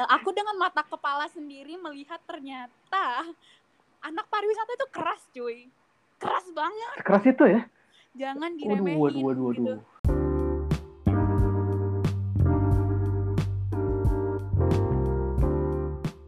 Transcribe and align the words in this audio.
uh, 0.00 0.08
aku 0.16 0.32
dengan 0.32 0.56
mata 0.56 0.80
kepala 0.80 1.28
sendiri 1.28 1.76
melihat 1.76 2.18
ternyata 2.24 3.28
anak 4.00 4.26
pariwisata 4.32 4.72
itu 4.72 4.86
keras 4.88 5.22
cuy. 5.36 5.68
Keras 6.16 6.46
banget. 6.56 6.94
Keras 7.04 7.24
itu 7.28 7.44
ya? 7.44 7.60
Jangan 8.16 8.50
diremehin 8.56 8.96
waduh, 8.98 9.20
waduh, 9.20 9.22
waduh, 9.22 9.44
waduh. 9.44 9.64
gitu 9.78 9.89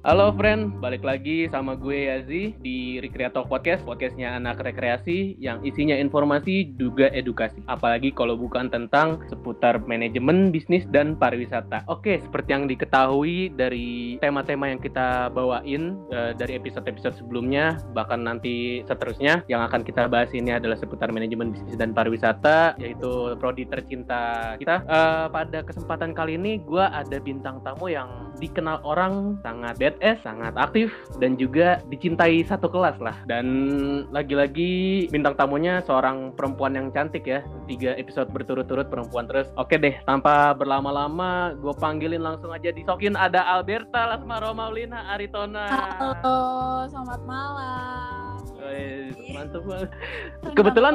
Halo 0.03 0.35
friend, 0.35 0.83
balik 0.83 1.07
lagi 1.07 1.47
sama 1.47 1.79
gue 1.79 2.11
Yazi 2.11 2.59
di 2.59 2.99
Recreator 2.99 3.47
Podcast, 3.47 3.87
podcastnya 3.87 4.35
anak 4.35 4.59
rekreasi 4.59 5.39
yang 5.39 5.63
isinya 5.63 5.95
informasi 5.95 6.75
juga 6.75 7.07
edukasi. 7.15 7.63
Apalagi 7.71 8.11
kalau 8.11 8.35
bukan 8.35 8.67
tentang 8.67 9.23
seputar 9.31 9.79
manajemen, 9.87 10.51
bisnis, 10.51 10.83
dan 10.91 11.15
pariwisata. 11.15 11.87
Oke, 11.87 12.19
seperti 12.19 12.51
yang 12.51 12.67
diketahui 12.67 13.55
dari 13.55 14.19
tema-tema 14.19 14.75
yang 14.75 14.83
kita 14.83 15.31
bawain 15.31 15.95
uh, 16.11 16.35
dari 16.35 16.59
episode-episode 16.59 17.23
sebelumnya, 17.23 17.79
bahkan 17.95 18.27
nanti 18.27 18.83
seterusnya, 18.91 19.47
yang 19.47 19.63
akan 19.63 19.87
kita 19.87 20.11
bahas 20.11 20.35
ini 20.35 20.51
adalah 20.51 20.75
seputar 20.75 21.15
manajemen, 21.15 21.55
bisnis, 21.55 21.79
dan 21.79 21.95
pariwisata, 21.95 22.75
yaitu 22.83 23.39
prodi 23.39 23.71
tercinta 23.71 24.59
kita. 24.59 24.83
Uh, 24.83 25.31
pada 25.31 25.63
kesempatan 25.63 26.11
kali 26.11 26.35
ini, 26.35 26.59
gue 26.59 26.83
ada 26.83 27.23
bintang 27.23 27.63
tamu 27.63 27.87
yang 27.87 28.35
dikenal 28.43 28.83
orang 28.83 29.39
sangat 29.47 29.79
bad 29.79 29.92
ZS 29.93 30.25
sangat 30.25 30.57
aktif 30.57 30.89
dan 31.21 31.37
juga 31.37 31.85
dicintai 31.93 32.41
satu 32.49 32.73
kelas 32.73 32.97
lah. 32.99 33.17
Dan 33.29 33.47
lagi-lagi 34.09 35.07
bintang 35.13 35.37
tamunya 35.37 35.85
seorang 35.85 36.33
perempuan 36.33 36.73
yang 36.73 36.89
cantik 36.91 37.29
ya. 37.29 37.45
Tiga 37.69 37.93
episode 38.01 38.33
berturut-turut 38.33 38.89
perempuan 38.89 39.29
terus. 39.29 39.53
Oke 39.61 39.77
deh, 39.77 40.01
tanpa 40.09 40.57
berlama-lama, 40.57 41.53
gue 41.61 41.75
panggilin 41.77 42.25
langsung 42.25 42.51
aja 42.51 42.73
disokin 42.73 43.15
ada 43.15 43.45
Alberta 43.45 44.17
Lasmaro 44.17 44.57
Maulina 44.57 45.13
Aritona. 45.13 45.69
Halo, 45.69 46.39
selamat 46.89 47.21
malam. 47.29 48.02
Mantap 49.33 49.63
banget. 49.65 49.91
Kebetulan 50.55 50.95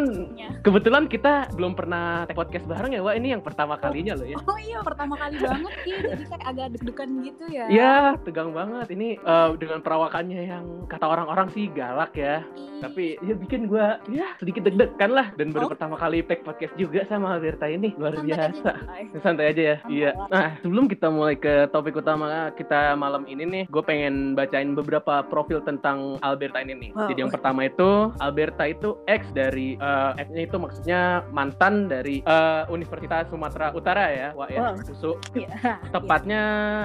kebetulan 0.62 1.04
kita 1.10 1.34
belum 1.56 1.74
pernah 1.74 2.28
podcast 2.32 2.66
bareng 2.66 2.94
ya, 2.96 3.02
Wak. 3.04 3.16
Ini 3.18 3.28
yang 3.38 3.44
pertama 3.44 3.76
kalinya 3.80 4.16
loh 4.18 4.28
ya. 4.28 4.38
Oh 4.48 4.58
iya, 4.58 4.80
pertama 4.80 5.20
kali 5.20 5.38
banget 5.38 5.74
sih. 5.84 5.94
Jadi 6.02 6.24
kayak 6.24 6.46
agak 6.48 6.68
deg-degan 6.74 7.10
gitu 7.22 7.44
ya. 7.52 7.66
Iya, 7.68 7.96
tegang 8.24 8.56
banget. 8.56 8.88
Ini 8.96 9.20
uh, 9.22 9.54
dengan 9.60 9.80
perawakannya 9.84 10.42
yang 10.48 10.66
kata 10.88 11.06
orang-orang 11.06 11.52
sih 11.52 11.68
galak 11.70 12.16
ya. 12.16 12.42
Ih. 12.56 12.80
Tapi 12.82 13.06
ya 13.22 13.34
bikin 13.38 13.68
gue 13.68 13.86
ya 14.14 14.34
sedikit 14.40 14.66
deg-degan 14.66 15.12
lah. 15.12 15.28
Dan 15.36 15.52
baru 15.52 15.70
oh. 15.70 15.72
pertama 15.76 16.00
kali 16.00 16.24
pack 16.24 16.48
podcast 16.48 16.74
juga 16.80 17.04
sama 17.06 17.36
Alberta 17.38 17.68
ini. 17.68 17.94
Luar 18.00 18.16
Santai 18.16 18.28
biasa. 18.32 18.72
Aja, 18.72 19.18
Santai 19.22 19.46
aja 19.52 19.62
ya. 19.62 19.78
iya. 19.92 20.12
Nah, 20.32 20.58
sebelum 20.64 20.88
kita 20.88 21.12
mulai 21.12 21.36
ke 21.36 21.68
topik 21.70 22.00
utama 22.00 22.50
kita 22.56 22.96
malam 22.96 23.28
ini 23.28 23.44
nih, 23.44 23.64
gue 23.68 23.84
pengen 23.84 24.34
bacain 24.34 24.72
beberapa 24.74 25.22
profil 25.28 25.60
tentang 25.62 26.18
Alberta 26.24 26.64
ini 26.64 26.74
nih. 26.74 26.92
Wow. 26.96 27.10
Jadi 27.12 27.20
yang 27.20 27.34
pertama 27.34 27.67
itu 27.68 27.90
Alberta 28.24 28.64
itu 28.68 28.98
ex 29.08 29.28
dari 29.36 29.76
uh, 29.80 30.16
X-nya 30.16 30.44
itu 30.48 30.58
maksudnya 30.58 31.02
mantan 31.32 31.92
dari 31.92 32.24
uh, 32.24 32.64
Universitas 32.72 33.28
Sumatera 33.30 33.72
Utara 33.76 34.06
ya, 34.12 34.30
Wak 34.34 34.50
ya. 34.52 34.60
Wow. 34.74 34.88
USU. 34.88 35.12
Yeah. 35.36 35.78
Tepatnya 35.96 36.42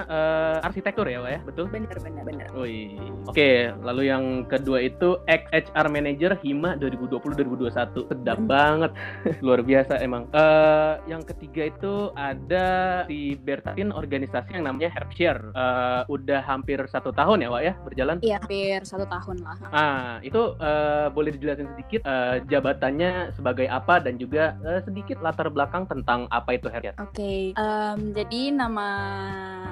uh, 0.06 0.66
arsitektur 0.66 1.06
ya, 1.06 1.22
Wak 1.22 1.30
ya. 1.30 1.41
Betul? 1.47 1.64
Benar, 1.70 1.97
benar, 2.02 2.22
benar. 2.27 2.48
Wih. 2.56 2.98
Oke, 3.28 3.70
lalu 3.83 4.11
yang 4.11 4.44
kedua 4.48 4.83
itu 4.83 5.20
ex 5.30 5.47
HR 5.52 5.86
manager 5.92 6.33
Hima 6.42 6.74
2020-2021. 6.80 8.11
Sedap 8.11 8.39
hmm. 8.41 8.48
banget. 8.48 8.91
Luar 9.44 9.61
biasa 9.62 10.02
emang. 10.02 10.27
Uh, 10.33 10.98
yang 11.06 11.22
ketiga 11.22 11.69
itu 11.69 12.11
ada 12.19 12.67
si 13.06 13.36
Bertin 13.39 13.92
organisasi 13.92 14.56
yang 14.58 14.67
namanya 14.67 14.91
Herbshare. 14.92 15.52
Uh, 15.52 16.02
udah 16.08 16.42
hampir 16.42 16.78
satu 16.89 17.14
tahun 17.14 17.44
ya, 17.44 17.48
Wak 17.52 17.62
ya, 17.62 17.74
berjalan? 17.84 18.17
Iya, 18.24 18.36
hampir 18.42 18.80
satu 18.83 19.06
tahun 19.06 19.36
lah. 19.44 19.56
Ah, 19.70 20.12
itu 20.24 20.56
uh, 20.56 20.71
uh, 20.72 21.06
boleh 21.12 21.30
dijelasin 21.36 21.68
sedikit 21.76 22.00
uh, 22.08 22.40
jabatannya 22.48 23.36
sebagai 23.36 23.68
apa 23.68 24.00
dan 24.00 24.16
juga 24.16 24.56
uh, 24.64 24.80
sedikit 24.80 25.20
latar 25.20 25.52
belakang 25.52 25.84
tentang 25.84 26.24
apa 26.33 26.56
itu 26.56 26.72
Heriat. 26.72 26.96
Oke, 26.98 27.12
okay. 27.12 27.40
um, 27.60 28.16
jadi 28.16 28.56
nama 28.56 28.88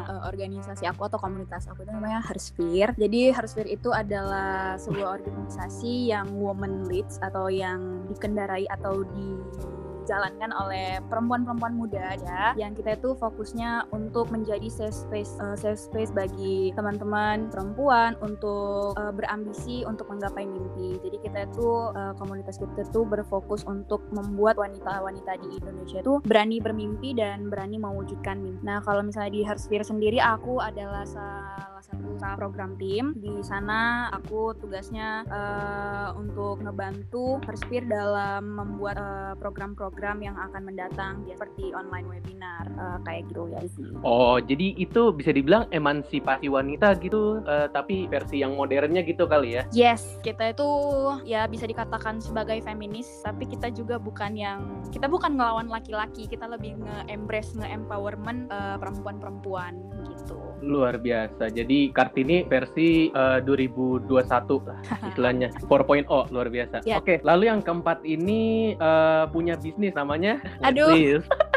uh, 0.05 0.23
organisasi 0.29 0.85
aku 0.85 1.09
atau 1.09 1.17
komunitas 1.17 1.65
aku 1.71 1.85
itu 1.85 1.93
namanya 1.93 2.21
Hersphere. 2.25 2.93
Jadi 2.97 3.33
Hersphere 3.33 3.71
itu 3.71 3.91
adalah 3.91 4.77
sebuah 4.77 5.21
organisasi 5.21 6.13
yang 6.13 6.29
woman 6.37 6.87
leads 6.87 7.17
atau 7.25 7.49
yang 7.49 8.05
dikendarai 8.13 8.69
atau 8.69 9.03
di 9.03 9.29
dijalankan 10.11 10.51
oleh 10.59 10.99
perempuan-perempuan 11.07 11.79
muda 11.79 12.19
ya 12.19 12.51
yang 12.59 12.75
kita 12.75 12.99
itu 12.99 13.15
fokusnya 13.15 13.87
untuk 13.95 14.27
menjadi 14.35 14.67
safe 14.67 15.07
space 15.07 15.39
uh, 15.39 15.55
safe 15.55 15.79
space 15.79 16.11
bagi 16.11 16.75
teman-teman 16.75 17.47
perempuan 17.47 18.19
untuk 18.19 18.99
uh, 18.99 19.15
berambisi 19.15 19.87
untuk 19.87 20.11
menggapai 20.11 20.51
mimpi. 20.51 20.99
Jadi 20.99 21.17
kita 21.23 21.47
itu 21.47 21.95
uh, 21.95 22.11
komunitas 22.19 22.59
kita 22.59 22.83
itu 22.83 23.07
berfokus 23.07 23.63
untuk 23.71 24.03
membuat 24.11 24.59
wanita-wanita 24.59 25.39
di 25.47 25.63
Indonesia 25.63 26.03
itu 26.03 26.19
berani 26.27 26.59
bermimpi 26.59 27.15
dan 27.15 27.47
berani 27.47 27.79
mewujudkan 27.79 28.43
mimpi. 28.43 28.67
Nah 28.67 28.83
kalau 28.83 29.07
misalnya 29.07 29.31
di 29.31 29.47
Hersphere 29.47 29.87
sendiri 29.87 30.19
aku 30.19 30.59
adalah 30.59 31.07
salah 31.07 31.80
satu 31.85 32.17
program 32.37 32.77
tim 32.81 33.13
di 33.17 33.41
sana 33.45 34.09
aku 34.13 34.57
tugasnya 34.57 35.25
uh, 35.29 36.17
untuk 36.17 36.61
ngebantu 36.65 37.41
Hersphere 37.45 37.85
dalam 37.89 38.57
membuat 38.57 38.97
program-program 39.41 40.01
program 40.01 40.25
yang 40.25 40.39
akan 40.39 40.63
mendatang 40.65 41.27
seperti 41.29 41.75
online 41.77 42.09
webinar 42.09 42.65
uh, 42.79 42.97
kayak 43.05 43.29
gitu 43.29 43.51
ya 43.51 43.61
sih. 43.75 43.91
Oh, 44.01 44.39
jadi 44.41 44.73
itu 44.79 45.11
bisa 45.11 45.35
dibilang 45.35 45.69
emansipasi 45.75 46.47
wanita 46.49 46.95
gitu, 47.03 47.43
uh, 47.45 47.67
tapi 47.69 48.07
versi 48.07 48.41
yang 48.41 48.55
modernnya 48.55 49.03
gitu 49.03 49.29
kali 49.29 49.59
ya? 49.59 49.63
Yes, 49.75 50.17
kita 50.23 50.55
itu 50.55 50.69
ya 51.29 51.45
bisa 51.51 51.67
dikatakan 51.67 52.23
sebagai 52.23 52.63
feminis, 52.63 53.11
tapi 53.27 53.45
kita 53.45 53.69
juga 53.75 53.99
bukan 53.99 54.39
yang 54.39 54.81
kita 54.95 55.11
bukan 55.11 55.35
ngelawan 55.35 55.67
laki-laki, 55.67 56.31
kita 56.31 56.47
lebih 56.47 56.79
nge-embrace, 56.81 57.53
nge-empowerment 57.59 58.49
uh, 58.49 58.79
perempuan-perempuan 58.81 59.75
gitu. 60.21 60.37
Luar 60.61 61.01
biasa. 61.01 61.49
Jadi 61.49 61.91
Kartini 61.91 62.45
versi 62.45 63.09
uh, 63.17 63.41
2021 63.43 64.07
lah 64.69 64.79
istilahnya 65.09 65.49
4.0 65.65 66.07
luar 66.31 66.49
biasa. 66.53 66.85
Yeah. 66.85 67.01
Oke, 67.01 67.19
lalu 67.25 67.49
yang 67.49 67.61
keempat 67.65 68.05
ini 68.05 68.75
uh, 68.77 69.27
punya 69.33 69.57
bisnis 69.57 69.97
namanya. 69.97 70.39
Aduh. 70.61 71.25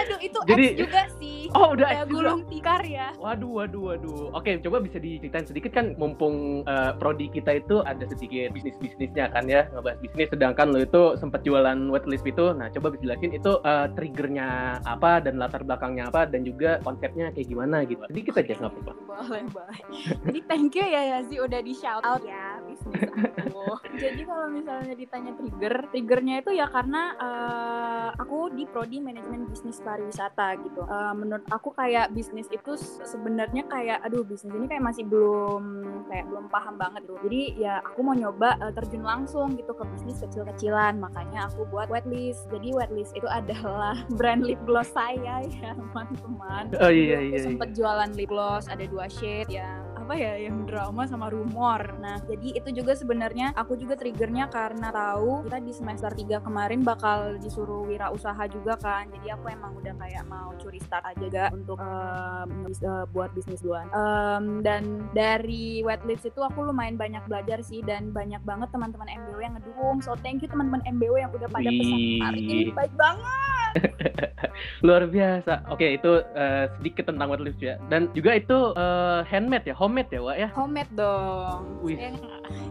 Aduh 0.00 0.18
itu 0.22 0.38
Jadi, 0.46 0.64
X 0.64 0.78
juga 0.78 1.02
sih. 1.18 1.40
Oh 1.50 1.74
udah 1.74 1.88
Kayak 1.90 2.06
gulung 2.12 2.40
tikar 2.46 2.82
ya. 2.86 3.08
Waduh 3.18 3.50
waduh 3.64 3.82
waduh. 3.90 4.22
Oke 4.36 4.60
coba 4.62 4.78
bisa 4.78 5.02
diceritain 5.02 5.46
sedikit 5.46 5.74
kan 5.74 5.98
mumpung 5.98 6.62
uh, 6.64 6.94
prodi 6.96 7.26
kita 7.32 7.58
itu 7.58 7.82
ada 7.82 8.06
sedikit 8.06 8.54
bisnis 8.54 8.78
bisnisnya 8.78 9.32
kan 9.34 9.50
ya 9.50 9.66
ngebahas 9.74 9.98
bisnis. 9.98 10.28
Sedangkan 10.30 10.70
lo 10.70 10.78
itu 10.84 11.02
sempat 11.18 11.42
jualan 11.42 11.78
waitlist 11.90 12.26
itu. 12.28 12.54
Nah 12.54 12.70
coba 12.70 12.94
bisa 12.94 13.02
jelasin 13.10 13.32
itu 13.34 13.52
uh, 13.66 13.86
triggernya 13.96 14.78
apa 14.86 15.24
dan 15.24 15.40
latar 15.40 15.66
belakangnya 15.66 16.12
apa 16.12 16.28
dan 16.28 16.46
juga 16.46 16.78
konsepnya 16.86 17.34
kayak 17.34 17.48
gimana 17.50 17.82
gitu. 17.88 18.02
Sedikit 18.12 18.38
aja 18.38 18.52
nggak 18.60 18.70
apa-apa. 18.70 18.92
Boleh 19.08 19.44
boleh. 19.50 19.80
Jadi 20.28 20.40
thank 20.46 20.76
you 20.78 20.86
ya 20.86 21.18
Yazi 21.18 21.36
udah 21.42 21.60
di 21.64 21.74
shout 21.74 22.04
out 22.06 22.22
ya 22.22 22.59
bisnis 22.70 23.02
aku. 23.04 23.76
Jadi 24.02 24.22
kalau 24.24 24.46
misalnya 24.48 24.94
ditanya 24.94 25.32
trigger, 25.36 25.74
triggernya 25.90 26.34
itu 26.40 26.50
ya 26.56 26.66
karena 26.70 27.02
uh, 27.18 28.08
aku 28.16 28.54
di 28.54 28.64
prodi 28.64 29.02
manajemen 29.02 29.50
bisnis 29.50 29.82
pariwisata 29.82 30.56
gitu. 30.62 30.86
Uh, 30.86 31.12
menurut 31.12 31.44
aku 31.50 31.74
kayak 31.74 32.14
bisnis 32.14 32.46
itu 32.48 32.78
sebenarnya 33.04 33.66
kayak 33.66 33.98
aduh 34.06 34.22
bisnis 34.24 34.54
ini 34.54 34.66
kayak 34.70 34.84
masih 34.84 35.04
belum 35.04 35.62
kayak 36.08 36.26
belum 36.30 36.46
paham 36.48 36.78
banget 36.78 37.04
gitu. 37.06 37.14
Jadi 37.26 37.40
ya 37.58 37.82
aku 37.82 38.00
mau 38.06 38.14
nyoba 38.14 38.56
uh, 38.62 38.72
terjun 38.72 39.02
langsung 39.02 39.58
gitu 39.58 39.74
ke 39.74 39.84
bisnis 39.90 40.22
kecil-kecilan. 40.22 41.02
Makanya 41.02 41.50
aku 41.50 41.66
buat 41.68 41.90
whitelist. 41.90 42.46
Jadi 42.54 42.70
whitelist 42.72 43.12
itu 43.18 43.26
adalah 43.40 43.98
brand 44.14 44.46
lip 44.46 44.60
gloss 44.64 44.94
saya 44.94 45.42
ya 45.42 45.74
teman-teman. 45.78 46.70
Oh 46.78 46.92
iya 46.92 47.18
iya. 47.18 47.36
iya. 47.36 47.46
Sempet 47.50 47.74
jualan 47.74 48.10
lip 48.14 48.30
gloss 48.30 48.70
ada 48.70 48.86
dua 48.86 49.10
shade 49.10 49.50
ya 49.50 49.82
apa 50.10 50.18
ya 50.18 50.50
yang 50.50 50.66
drama 50.66 51.06
sama 51.06 51.30
rumor. 51.30 51.94
Nah, 52.02 52.18
jadi 52.26 52.58
itu 52.58 52.82
juga 52.82 52.98
sebenarnya 52.98 53.54
aku 53.54 53.78
juga 53.78 53.94
triggernya 53.94 54.50
karena 54.50 54.90
tahu 54.90 55.46
kita 55.46 55.62
di 55.62 55.70
semester 55.70 56.10
3 56.10 56.42
kemarin 56.42 56.82
bakal 56.82 57.38
disuruh 57.38 57.86
wirausaha 57.86 58.42
juga 58.50 58.74
kan. 58.74 59.06
Jadi 59.06 59.30
aku 59.30 59.54
emang 59.54 59.70
udah 59.78 59.94
kayak 59.94 60.26
mau 60.26 60.50
curi 60.58 60.82
start 60.82 61.06
aja 61.14 61.26
gak 61.30 61.50
untuk 61.54 61.78
um, 61.78 62.66
uh, 62.66 63.06
buat 63.14 63.30
bisnis 63.38 63.62
duluan. 63.62 63.86
Um, 63.94 64.66
dan 64.66 65.06
dari 65.14 65.86
wetlist 65.86 66.26
itu 66.26 66.42
aku 66.42 66.66
lumayan 66.66 66.98
banyak 66.98 67.22
belajar 67.30 67.62
sih 67.62 67.78
dan 67.86 68.10
banyak 68.10 68.42
banget 68.42 68.66
teman-teman 68.74 69.06
MBW 69.14 69.46
yang 69.46 69.54
ngedukung. 69.62 70.02
So 70.02 70.18
thank 70.26 70.42
you 70.42 70.50
teman-teman 70.50 70.82
MBW 70.90 71.22
yang 71.22 71.30
udah 71.30 71.46
pada 71.46 71.70
pesan 71.70 72.18
hari 72.18 72.42
ini 72.42 72.74
baik 72.74 72.90
banget. 72.98 73.49
Luar 74.86 75.06
biasa. 75.06 75.64
Oke, 75.70 75.96
itu 75.96 76.22
uh, 76.24 76.64
sedikit 76.78 77.08
tentang 77.12 77.28
wet 77.30 77.42
lift 77.42 77.60
ya. 77.60 77.76
Dan 77.88 78.08
juga 78.16 78.36
itu 78.36 78.74
uh, 78.76 79.22
handmade 79.24 79.68
ya, 79.68 79.74
homemade 79.76 80.10
ya, 80.12 80.20
Wak 80.20 80.36
ya? 80.36 80.48
Homemade 80.56 80.92
dong. 80.96 81.60
Wih, 81.84 81.96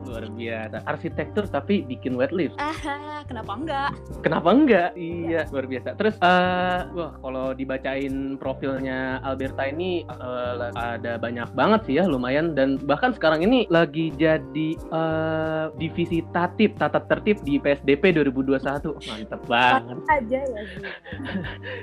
luar 0.05 0.25
biasa. 0.33 0.77
Arsitektur 0.89 1.45
tapi 1.47 1.85
bikin 1.85 2.17
wet 2.17 2.33
lift. 2.33 2.57
Ah, 2.57 3.21
kenapa 3.25 3.51
enggak? 3.55 3.91
Kenapa 4.25 4.49
enggak? 4.51 4.89
Iya, 4.97 5.45
luar 5.53 5.65
biasa. 5.69 5.89
Terus 5.95 6.15
uh, 6.21 6.89
wah, 6.93 7.11
kalau 7.21 7.53
dibacain 7.53 8.35
profilnya 8.41 9.21
Alberta 9.21 9.69
ini 9.69 10.03
uh, 10.09 10.73
ada 10.73 11.21
banyak 11.21 11.49
banget 11.53 11.81
sih 11.85 11.95
ya, 12.01 12.05
lumayan 12.09 12.57
dan 12.57 12.81
bahkan 12.83 13.13
sekarang 13.13 13.45
ini 13.45 13.69
lagi 13.69 14.11
jadi 14.17 14.69
uh, 14.89 15.69
divisi 15.77 16.25
tatip, 16.33 16.75
tata 16.81 17.01
tertib 17.05 17.41
di 17.45 17.61
PSDP 17.61 18.17
2021. 18.17 18.97
Mantep 18.97 19.41
banget. 19.45 19.97
aja 20.09 20.39
ya. 20.41 20.63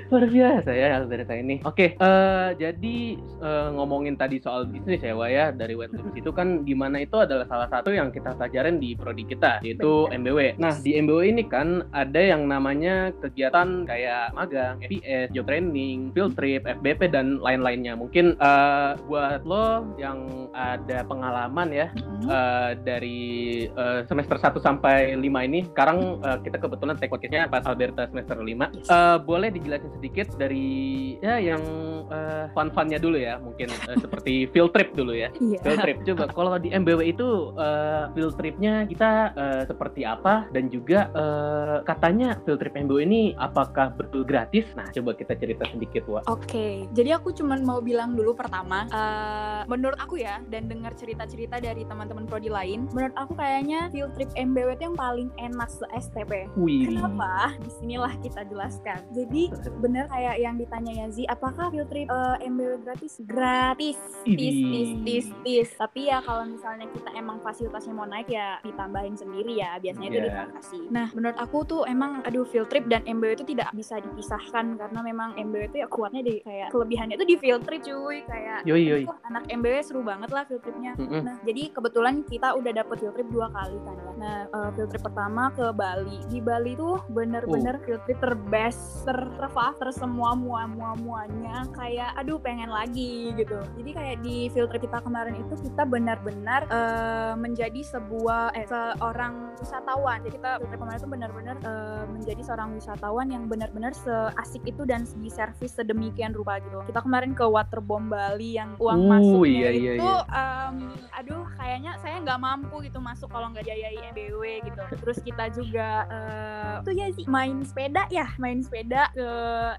Luar 0.09 0.25
biasa 0.27 0.71
ya 0.73 0.87
Alberta 0.99 1.33
ini. 1.35 1.59
Oke, 1.63 1.95
okay, 1.95 2.01
uh, 2.01 2.55
jadi 2.55 2.97
uh, 3.39 3.69
ngomongin 3.75 4.15
tadi 4.15 4.39
soal 4.41 4.67
bisnis 4.67 5.03
ya, 5.03 5.13
Wak 5.13 5.29
ya, 5.29 5.45
dari 5.51 5.75
wet 5.75 5.93
lift 5.93 6.15
itu 6.15 6.31
kan 6.31 6.63
di 6.63 6.73
mana 6.73 7.03
itu 7.03 7.15
adalah 7.19 7.45
salah 7.45 7.69
satu 7.69 7.91
yang 7.91 8.09
kita 8.09 8.33
pelajarin 8.35 8.81
di 8.81 8.95
prodi 8.97 9.23
kita, 9.27 9.59
yaitu. 9.63 10.09
MBW. 10.17 10.57
Nah, 10.57 10.73
di 10.81 10.97
MBW 10.97 11.21
ini 11.29 11.43
kan 11.45 11.85
ada 11.93 12.17
yang 12.17 12.49
namanya 12.49 13.13
kegiatan 13.21 13.85
kayak 13.85 14.33
magang, 14.33 14.81
FPS, 14.81 15.29
job 15.31 15.45
training, 15.45 16.11
field 16.11 16.33
trip, 16.33 16.65
FBP 16.65 17.13
dan 17.13 17.37
lain-lainnya. 17.39 17.93
Mungkin 17.93 18.35
uh, 18.41 18.97
buat 19.05 19.45
lo 19.45 19.85
yang 20.01 20.49
ada 20.57 21.05
pengalaman 21.05 21.69
ya 21.69 21.87
uh, 22.27 22.73
dari 22.81 23.65
uh, 23.77 24.03
semester 24.09 24.35
1 24.41 24.57
sampai 24.59 25.13
5 25.15 25.47
ini, 25.47 25.59
sekarang 25.71 26.19
uh, 26.25 26.37
kita 26.41 26.57
kebetulan 26.57 26.97
take 26.97 27.13
podcastnya 27.13 27.45
pas 27.47 27.63
Alberta 27.63 28.09
semester 28.09 28.37
5. 28.41 28.47
Yes. 28.47 28.89
Uh, 28.89 28.96
boleh 29.23 29.49
dijelasin 29.53 29.91
sedikit 29.97 30.27
dari 30.35 31.17
ya 31.21 31.41
yang 31.41 31.61
uh, 32.09 32.45
fun-funnya 32.55 32.99
dulu 32.99 33.17
ya, 33.19 33.39
mungkin 33.39 33.71
uh, 33.87 33.97
seperti 33.99 34.45
field 34.53 34.71
trip 34.73 34.95
dulu 34.95 35.13
ya. 35.15 35.29
Yeah. 35.39 35.61
Field 35.63 35.79
trip. 35.83 35.97
Coba 36.07 36.23
kalau 36.31 36.55
di 36.59 36.71
MBW 36.71 37.13
itu 37.13 37.53
uh, 37.55 38.09
field 38.15 38.35
tripnya 38.39 38.87
kita 38.87 39.35
uh, 39.35 39.63
seperti 39.67 40.07
apa 40.07 40.47
dan 40.51 40.71
juga 40.71 41.11
uh, 41.13 41.83
katanya 41.83 42.39
field 42.43 42.59
trip 42.61 42.75
MBW 42.75 43.03
ini 43.03 43.21
apakah 43.37 43.93
betul 43.95 44.23
gratis? 44.23 44.67
Nah, 44.75 44.87
coba 44.91 45.15
kita 45.15 45.35
cerita 45.37 45.63
sedikit, 45.69 46.07
Wak. 46.07 46.27
Oke, 46.27 46.47
okay. 46.47 46.73
jadi 46.95 47.19
aku 47.19 47.33
cuma 47.35 47.59
mau 47.59 47.83
bilang 47.83 48.15
dulu 48.15 48.33
pertama, 48.37 48.87
uh, 48.93 49.61
menurut 49.67 49.97
aku 49.99 50.21
ya 50.21 50.39
dan 50.47 50.69
dengar 50.71 50.95
cerita-cerita 50.95 51.59
dari 51.59 51.83
teman-teman 51.83 52.25
prodi 52.29 52.47
lain, 52.51 52.87
menurut 52.93 53.15
aku 53.19 53.35
kayaknya 53.35 53.89
field 53.91 54.13
trip 54.15 54.29
MBW 54.37 54.77
itu 54.77 54.83
yang 54.87 54.97
paling 54.97 55.29
enak 55.41 55.69
se 55.69 55.85
STP. 55.97 56.47
Wih. 56.55 56.87
Kenapa? 56.87 57.55
Di 57.59 57.71
sinilah 57.81 58.13
kita 58.21 58.45
jelaskan. 58.47 58.86
Jadi 59.11 59.51
bener 59.83 60.05
kayak 60.07 60.35
yang 60.39 60.55
ditanya 60.55 60.93
Yazi, 61.03 61.27
apakah 61.27 61.73
field 61.73 61.89
trip 61.91 62.07
uh, 62.07 62.39
MBW 62.39 62.79
gratis? 62.85 63.19
Gratis. 63.27 63.99
Tis, 64.23 64.37
tis, 64.37 64.89
tis, 65.03 65.27
tis. 65.43 65.69
Tapi 65.75 66.07
ya 66.07 66.23
kalau 66.23 66.47
misalnya 66.47 66.87
kita 66.93 67.09
emang 67.17 67.41
fasilitasnya 67.43 67.93
mau 67.97 68.07
naik 68.07 68.29
ya 68.29 68.61
ditambahin 68.61 69.17
sendiri 69.17 69.57
ya 69.57 69.81
biasanya 69.81 70.07
yeah. 70.07 70.13
itu 70.13 70.19
iya. 70.21 70.43
dikasih 70.45 70.83
nah 70.93 71.07
menurut 71.17 71.37
aku 71.41 71.57
tuh 71.65 71.81
emang 71.89 72.21
aduh 72.23 72.45
field 72.45 72.69
trip 72.69 72.85
dan 72.85 73.01
MBW 73.07 73.41
itu 73.41 73.45
tidak 73.55 73.73
bisa 73.73 73.97
dipisahkan 73.97 74.77
karena 74.77 74.99
memang 75.01 75.33
MBW 75.39 75.73
itu 75.73 75.77
ya 75.81 75.87
kuatnya 75.89 76.21
di 76.21 76.43
kayak 76.45 76.69
kelebihannya 76.69 77.15
itu 77.17 77.25
di 77.25 77.35
field 77.41 77.63
trip 77.65 77.81
cuy 77.81 78.21
kayak 78.27 78.59
yoi, 78.69 78.83
yoi. 78.83 79.03
anak 79.25 79.43
MBW 79.49 79.75
seru 79.81 80.01
banget 80.05 80.29
lah 80.29 80.43
field 80.45 80.61
tripnya 80.61 80.93
mm 80.99 81.07
-hmm. 81.07 81.21
nah 81.25 81.35
jadi 81.41 81.63
kebetulan 81.73 82.15
kita 82.29 82.53
udah 82.53 82.71
dapet 82.71 82.95
field 83.01 83.15
trip 83.17 83.29
dua 83.33 83.47
kali 83.49 83.77
kan 83.81 83.95
ya 83.97 84.11
nah 84.17 84.37
uh, 84.53 84.69
field 84.77 84.89
trip 84.93 85.03
pertama 85.03 85.49
ke 85.53 85.65
Bali 85.73 86.17
di 86.29 86.39
Bali 86.39 86.73
tuh 86.77 87.01
bener-bener 87.09 87.75
uh. 87.79 87.83
field 87.87 88.01
trip 88.05 88.19
terbest 88.21 88.76
terfah 89.07 89.71
tersemua 89.79 90.35
mua 90.35 90.67
mua 90.67 90.91
muanya 90.99 91.63
kayak 91.71 92.11
aduh 92.19 92.35
pengen 92.43 92.67
lagi 92.67 93.31
gitu. 93.39 93.63
Jadi 93.79 93.89
kayak 93.95 94.17
di 94.19 94.51
field 94.51 94.67
trip 94.67 94.83
kita 94.83 94.99
kemarin 94.99 95.39
itu 95.39 95.55
kita 95.63 95.87
benar-benar 95.87 96.67
uh, 96.67 97.33
menjadi 97.39 97.79
sebuah 97.87 98.51
eh 98.51 98.67
seorang 98.67 99.55
wisatawan. 99.63 100.19
Jadi 100.27 100.35
kita 100.37 100.51
Filter 100.59 100.77
kemarin 100.77 100.99
itu 100.99 101.09
benar-benar 101.09 101.55
uh, 101.63 102.03
menjadi 102.11 102.41
seorang 102.43 102.69
wisatawan 102.75 103.27
yang 103.31 103.43
benar-benar 103.47 103.95
seasik 103.95 104.63
itu 104.67 104.83
dan 104.83 105.07
di 105.23 105.31
servis 105.31 105.73
sedemikian 105.79 106.35
rupa 106.35 106.59
gitu. 106.59 106.83
Kita 106.91 106.99
kemarin 106.99 107.31
ke 107.31 107.47
Waterbomb 107.47 108.11
Bali 108.11 108.59
yang 108.59 108.75
uang 108.77 109.07
uh, 109.07 109.09
masuknya 109.15 109.71
iya, 109.71 109.71
iya, 109.71 109.93
itu 109.95 110.03
iya. 110.03 110.19
Um, 110.27 110.75
aduh 111.15 111.43
kayaknya 111.55 111.95
saya 112.03 112.19
nggak 112.21 112.39
mampu 112.43 112.83
gitu 112.83 112.99
masuk 112.99 113.31
kalau 113.31 113.49
nggak 113.55 113.65
jayai 113.65 113.97
MBW 114.11 114.67
gitu. 114.67 114.83
Terus 114.99 115.17
kita 115.23 115.47
juga 115.55 115.89
uh, 116.11 116.73
tuh 116.83 116.91
ya 116.91 117.07
sih 117.15 117.23
main 117.25 117.63
sepeda 117.63 118.05
ya 118.11 118.27
main 118.35 118.59
sepeda 118.67 119.09
ke 119.15 119.29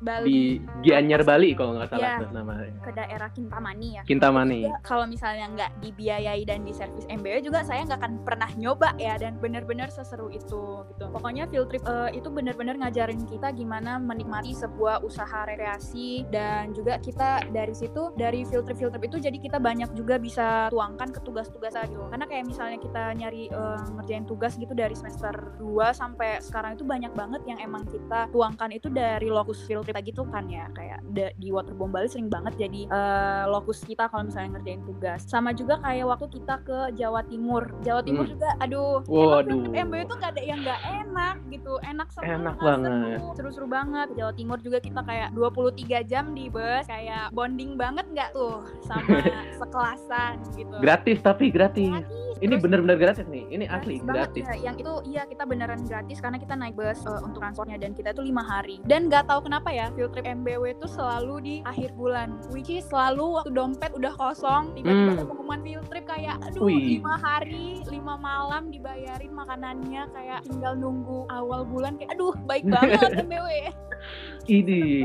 Bali 0.00 0.28
di 0.28 0.40
Gianyar 0.82 1.22
Bali 1.22 1.52
kalau 1.52 1.76
nggak 1.76 1.92
salah 1.92 2.24
ya, 2.24 2.28
namanya 2.32 2.72
ke 2.80 2.90
daerah 2.96 3.28
Kintamani 3.28 3.88
ya 4.00 4.02
Kintamani 4.08 4.60
kalau 4.80 5.04
misalnya 5.04 5.46
nggak 5.52 5.70
dibiayai 5.84 6.42
dan 6.48 6.64
di 6.64 6.72
servis 6.72 7.04
MBW 7.12 7.44
juga 7.44 7.60
saya 7.62 7.84
nggak 7.84 8.00
akan 8.00 8.12
pernah 8.24 8.50
nyoba 8.56 8.96
ya 8.96 9.20
dan 9.20 9.36
benar-benar 9.36 9.92
seseru 9.92 10.32
itu 10.32 10.86
gitu. 10.94 11.04
Pokoknya 11.10 11.44
field 11.50 11.68
trip 11.68 11.84
uh, 11.84 12.10
itu 12.10 12.30
benar-benar 12.30 12.78
ngajarin 12.78 13.22
kita 13.26 13.50
gimana 13.52 13.98
menikmati 13.98 14.54
sebuah 14.54 15.02
usaha 15.02 15.44
rekreasi 15.44 16.26
dan 16.32 16.72
juga 16.72 16.96
kita 17.02 17.50
dari 17.50 17.74
situ 17.74 18.14
dari 18.14 18.46
field 18.46 18.64
trip 18.66 18.78
field 18.78 18.94
trip 18.94 19.04
itu 19.10 19.18
jadi 19.18 19.38
kita 19.38 19.58
banyak 19.58 19.90
juga 19.92 20.16
bisa 20.16 20.70
tuangkan 20.72 21.10
ke 21.10 21.20
tugas-tugas 21.22 21.74
gitu. 21.74 22.06
Karena 22.08 22.26
kayak 22.26 22.44
misalnya 22.46 22.78
kita 22.80 23.02
nyari 23.18 23.50
uh, 23.52 23.82
ngerjain 23.98 24.24
tugas 24.24 24.54
gitu 24.56 24.72
dari 24.72 24.94
semester 24.94 25.58
2 25.58 25.92
sampai 25.92 26.40
sekarang 26.40 26.78
itu 26.78 26.84
banyak 26.86 27.12
banget 27.12 27.42
yang 27.44 27.58
emang 27.60 27.84
kita 27.88 28.30
tuangkan 28.30 28.70
itu 28.78 28.88
dari 28.88 29.28
lokus 29.28 29.62
field 29.66 29.84
trip 29.84 29.98
gitu 30.06 30.22
kan 30.30 30.46
ya 30.46 30.70
kayak 30.72 31.02
di 31.12 31.48
Waterbomb 31.50 31.90
Bali 31.90 32.06
sering 32.06 32.30
banget 32.30 32.54
jadi 32.56 32.86
uh, 32.88 33.44
lokus 33.50 33.82
kita 33.82 34.06
kalau 34.08 34.30
misalnya 34.30 34.58
ngerjain 34.58 34.82
tugas. 34.86 35.20
Sama 35.26 35.50
juga 35.52 35.82
kayak 35.82 36.06
waktu 36.06 36.26
kita 36.40 36.54
ke 36.62 36.78
Jawa 36.94 37.26
Timur. 37.26 37.66
Jawa 37.82 38.00
Timur 38.06 38.24
hmm. 38.24 38.32
juga 38.38 38.48
aduh 38.62 39.02
Waduh. 39.08 39.74
MBU 39.74 40.04
tuh 40.08 40.16
gak 40.22 40.38
ada 40.38 40.42
yang 40.42 40.60
gak 40.62 40.80
enak 40.84 41.36
gitu 41.50 41.72
enak 41.82 42.08
semua 42.12 42.28
enak 42.28 42.56
banget 42.60 43.18
seru-seru 43.34 43.66
banget 43.66 44.08
Jawa 44.14 44.32
Timur 44.36 44.58
juga 44.60 44.78
kita 44.78 45.00
kayak 45.02 45.28
23 45.34 46.10
jam 46.10 46.24
di 46.36 46.46
bus 46.52 46.84
kayak 46.86 47.32
bonding 47.32 47.74
banget 47.74 48.06
nggak 48.12 48.30
tuh 48.36 48.64
sama 48.84 49.18
sekelasan 49.60 50.34
gitu 50.54 50.76
gratis 50.78 51.18
tapi 51.24 51.50
gratis, 51.50 51.90
gratis 51.90 52.27
ini 52.38 52.54
bener-bener 52.58 52.96
gratis 52.98 53.26
nih. 53.26 53.44
Ini 53.50 53.64
asli 53.70 54.00
gratis. 54.02 54.44
Ya. 54.46 54.70
Yang 54.70 54.76
itu 54.86 54.92
iya 55.10 55.22
kita 55.26 55.44
beneran 55.44 55.82
gratis 55.86 56.18
karena 56.22 56.38
kita 56.38 56.54
naik 56.54 56.74
bus 56.78 57.02
uh, 57.06 57.22
untuk 57.22 57.42
transportnya 57.42 57.78
dan 57.78 57.92
kita 57.94 58.14
itu 58.14 58.22
lima 58.22 58.42
hari. 58.42 58.78
Dan 58.86 59.10
nggak 59.10 59.26
tahu 59.26 59.46
kenapa 59.46 59.68
ya 59.70 59.90
field 59.94 60.14
trip 60.14 60.26
MBW 60.26 60.78
itu 60.78 60.86
selalu 60.86 61.34
di 61.42 61.54
akhir 61.66 61.94
bulan. 61.98 62.38
Which 62.54 62.70
is 62.70 62.86
selalu 62.88 63.42
waktu 63.42 63.50
dompet 63.54 63.92
udah 63.94 64.12
kosong 64.14 64.74
tiba-tiba 64.78 65.12
hmm. 65.14 65.20
pengumuman 65.26 65.60
field 65.62 65.86
trip 65.90 66.04
kayak 66.06 66.36
aduh 66.46 66.66
lima 66.66 67.14
hari 67.18 67.82
lima 67.90 68.14
malam 68.16 68.70
dibayarin 68.70 69.32
makanannya 69.34 70.02
kayak 70.14 70.40
tinggal 70.46 70.72
nunggu 70.78 71.26
awal 71.28 71.66
bulan 71.66 71.98
kayak 71.98 72.14
aduh 72.14 72.34
baik 72.46 72.64
banget 72.74 73.26
MBW. 73.26 73.48
Ini 74.48 75.04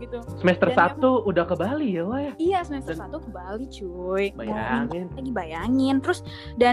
gitu. 0.00 0.18
Semester 0.40 0.68
Dan 0.72 0.76
satu 0.76 1.10
udah 1.28 1.44
ke 1.44 1.54
Bali 1.56 1.96
ya, 1.96 2.04
Wah? 2.06 2.32
Iya, 2.40 2.60
semester 2.64 2.94
dan... 2.96 3.02
satu 3.08 3.16
ke 3.20 3.30
Bali, 3.32 3.64
cuy. 3.68 4.24
Bayangin. 4.32 5.06
Lagi 5.12 5.32
bayangin. 5.32 5.96
Terus 6.00 6.20
dan 6.56 6.71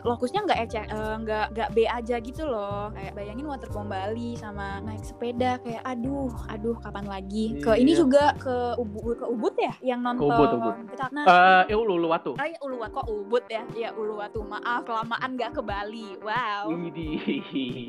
lokusnya 0.00 0.40
nggak 0.48 0.60
ecek, 0.64 0.86
eh, 0.88 1.14
nggak 1.22 1.46
uh, 1.46 1.52
nggak 1.52 1.68
B 1.76 1.78
aja 1.84 2.16
gitu 2.18 2.42
loh. 2.48 2.88
Kayak 2.96 3.12
bayangin 3.14 3.46
waterpom 3.46 3.86
Bali 3.86 4.34
sama 4.40 4.80
naik 4.80 5.04
sepeda 5.04 5.60
kayak 5.60 5.82
aduh, 5.84 6.32
aduh 6.48 6.76
kapan 6.80 7.04
lagi? 7.04 7.58
Iya. 7.58 7.62
Ke 7.62 7.72
ini 7.76 7.92
juga 7.92 8.32
ke 8.40 8.78
Ubud 8.80 9.20
ke 9.20 9.26
Ubud 9.28 9.54
ya 9.60 9.74
yang 9.84 10.00
nonton. 10.00 10.32
Ubud, 10.32 10.50
Ubud. 10.58 10.74
Nah, 11.12 11.24
uh, 11.28 11.62
eh, 11.68 11.76
Uluwatu. 11.76 12.34
Oh, 12.34 12.46
iya, 12.46 12.58
Uluwatu. 12.64 12.92
Kok 12.98 13.06
Ubud 13.12 13.44
ya? 13.46 13.62
Iya, 13.76 13.90
Uluwatu. 13.92 14.40
Maaf, 14.42 14.88
kelamaan 14.88 15.30
nggak 15.36 15.50
ke 15.52 15.62
Bali. 15.62 16.16
Wow. 16.24 16.72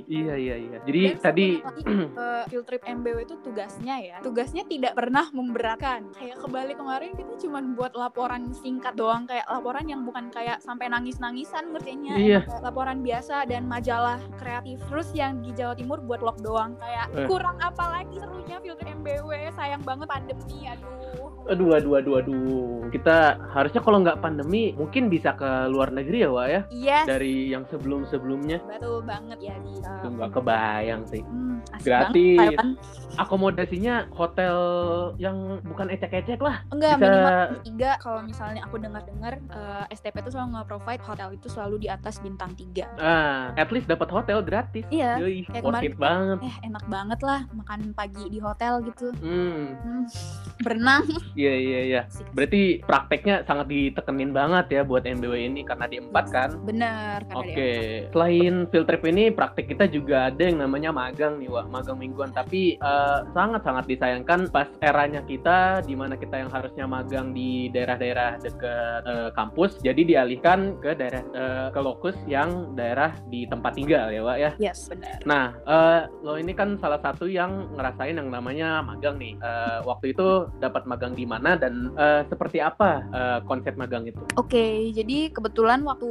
Iya, 0.10 0.36
iya, 0.36 0.56
iya. 0.58 0.78
Jadi 0.84 1.02
dan 1.14 1.20
tadi 1.22 1.48
uh, 1.62 2.44
field 2.50 2.66
trip 2.66 2.82
MBW 2.84 3.24
itu 3.24 3.36
tugas 3.40 3.70
tugasnya 3.70 3.96
ya 4.02 4.18
tugasnya 4.26 4.64
tidak 4.66 4.98
pernah 4.98 5.30
memberatkan 5.30 6.10
kayak 6.18 6.42
kembali 6.42 6.74
kemarin 6.74 7.12
kita 7.14 7.34
cuma 7.46 7.62
buat 7.62 7.94
laporan 7.94 8.50
singkat 8.50 8.98
doang 8.98 9.30
kayak 9.30 9.46
laporan 9.46 9.86
yang 9.86 10.02
bukan 10.02 10.34
kayak 10.34 10.58
sampai 10.58 10.90
nangis-nangisan 11.50 11.74
ngertinya 11.74 12.14
iya. 12.16 12.42
laporan 12.62 13.02
biasa 13.02 13.50
dan 13.50 13.66
majalah 13.66 14.22
kreatif 14.38 14.78
terus 14.86 15.10
yang 15.18 15.42
di 15.42 15.50
Jawa 15.58 15.74
Timur 15.74 15.98
buat 16.06 16.22
log 16.22 16.38
doang 16.46 16.78
kayak 16.78 17.08
eh. 17.18 17.28
kurang 17.28 17.58
apa 17.58 17.86
lagi 17.90 18.22
serunya 18.22 18.62
filter 18.62 18.86
MBW 18.86 19.50
sayang 19.58 19.82
banget 19.82 20.08
pandemi 20.10 20.70
aduh 20.70 21.29
Aduh, 21.48 21.74
aduh, 21.74 21.98
aduh, 21.98 22.14
aduh. 22.20 22.38
Kita 22.90 23.38
harusnya 23.54 23.80
kalau 23.80 24.02
nggak 24.02 24.20
pandemi 24.20 24.74
mungkin 24.74 25.08
bisa 25.08 25.34
ke 25.34 25.48
luar 25.68 25.90
negeri 25.90 26.22
ya, 26.22 26.30
Wak 26.30 26.48
ya? 26.48 26.62
Iya. 26.70 27.00
Dari 27.08 27.50
yang 27.50 27.64
sebelum-sebelumnya. 27.66 28.60
Betul 28.66 29.02
banget 29.02 29.40
ya 29.40 29.56
di. 29.62 29.74
Uh, 29.80 30.02
Tuh 30.04 30.10
nggak 30.14 30.32
kebayang 30.34 31.02
sih. 31.06 31.22
Hmm, 31.22 31.62
Gratis. 31.80 32.38
banget. 32.38 32.78
Akomodasinya 33.18 34.08
hotel 34.14 34.56
yang 35.18 35.60
bukan 35.66 35.90
ecek-ecek 35.90 36.40
lah. 36.40 36.62
Enggak 36.70 36.98
Bisa- 36.98 37.04
minimal 37.04 37.38
tiga. 37.64 37.92
Kalau 38.00 38.22
misalnya 38.22 38.62
aku 38.64 38.76
dengar-dengar 38.78 39.34
eh, 39.38 39.84
STP 39.92 40.22
itu 40.22 40.32
selalu 40.32 40.50
nge-provide 40.56 41.04
hotel 41.04 41.30
itu 41.34 41.48
selalu 41.48 41.76
di 41.80 41.88
atas 41.90 42.18
bintang 42.20 42.56
tiga. 42.56 42.88
Ah, 42.96 43.52
at 43.54 43.70
least 43.70 43.86
dapat 43.86 44.08
hotel 44.08 44.40
gratis. 44.40 44.86
Iya. 44.90 45.18
Kayak 45.50 45.64
worth 45.64 45.84
it 45.84 45.96
banget. 45.96 46.38
Eh 46.42 46.56
enak 46.64 46.86
banget 46.88 47.20
lah 47.22 47.44
makan 47.52 47.92
pagi 47.92 48.26
di 48.28 48.40
hotel 48.40 48.82
gitu. 48.86 49.12
Hmm, 49.20 49.76
Hmm, 49.80 50.04
berenang. 50.62 51.04
iya 51.36 51.54
iya 51.54 51.80
iya. 51.86 52.02
Berarti 52.34 52.82
prakteknya 52.86 53.44
sangat 53.46 53.70
ditekenin 53.70 54.32
banget 54.32 54.66
ya 54.74 54.82
buat 54.86 55.04
MBW 55.06 55.50
ini 55.50 55.62
karena 55.66 55.86
di 55.86 55.98
empat 56.02 56.26
kan. 56.32 56.50
Karena 56.66 57.20
Oke, 57.38 57.54
dia 57.54 58.10
selain 58.14 58.66
field 58.70 58.88
trip 58.88 59.04
ini 59.06 59.30
praktek 59.34 59.72
kita 59.74 59.86
juga 59.90 60.32
ada 60.32 60.44
yang 60.44 60.62
namanya 60.62 60.90
magang 60.94 61.38
nih, 61.42 61.50
Wak, 61.50 61.68
magang 61.70 61.98
mingguan. 62.00 62.32
Tapi 62.34 62.80
eh, 62.80 63.20
sangat-sangat 63.34 63.86
disayangkan 63.90 64.50
pas 64.50 64.70
eranya 64.82 65.22
kita, 65.26 65.84
di 65.84 65.94
mana 65.94 66.16
kita 66.16 66.40
yang 66.40 66.52
harusnya 66.52 66.86
magang 66.86 67.32
di 67.34 67.70
daerah-daerah 67.74 68.42
dekat 68.42 69.02
eh, 69.06 69.30
kampus, 69.34 69.82
jadi 69.82 70.02
dialihkan 70.06 70.80
ke 70.80 70.96
daerah 70.96 71.22
eh, 71.36 71.68
ke 71.74 71.80
lokus 71.80 72.16
yang 72.26 72.74
daerah 72.74 73.14
di 73.28 73.46
tempat 73.50 73.76
tinggal 73.76 74.10
ya, 74.10 74.22
Wak 74.24 74.38
ya. 74.38 74.52
Yes, 74.62 74.88
benar. 74.90 75.20
Nah, 75.26 75.46
eh, 75.68 76.02
lo 76.24 76.36
ini 76.38 76.54
kan 76.56 76.78
salah 76.80 77.00
satu 77.02 77.28
yang 77.30 77.72
ngerasain 77.76 78.16
yang 78.16 78.30
namanya 78.30 78.82
magang 78.84 79.20
nih. 79.20 79.36
Eh, 79.40 79.80
waktu 79.86 80.16
itu 80.16 80.50
dapat 80.60 80.86
magang 80.86 81.14
di 81.20 81.28
mana 81.28 81.60
dan 81.60 81.92
eh, 82.00 82.24
seperti 82.32 82.64
apa 82.64 83.04
eh, 83.12 83.40
konsep 83.44 83.76
magang 83.76 84.08
itu? 84.08 84.24
Oke, 84.40 84.96
jadi 84.96 85.36
kebetulan 85.36 85.84
waktu 85.84 86.08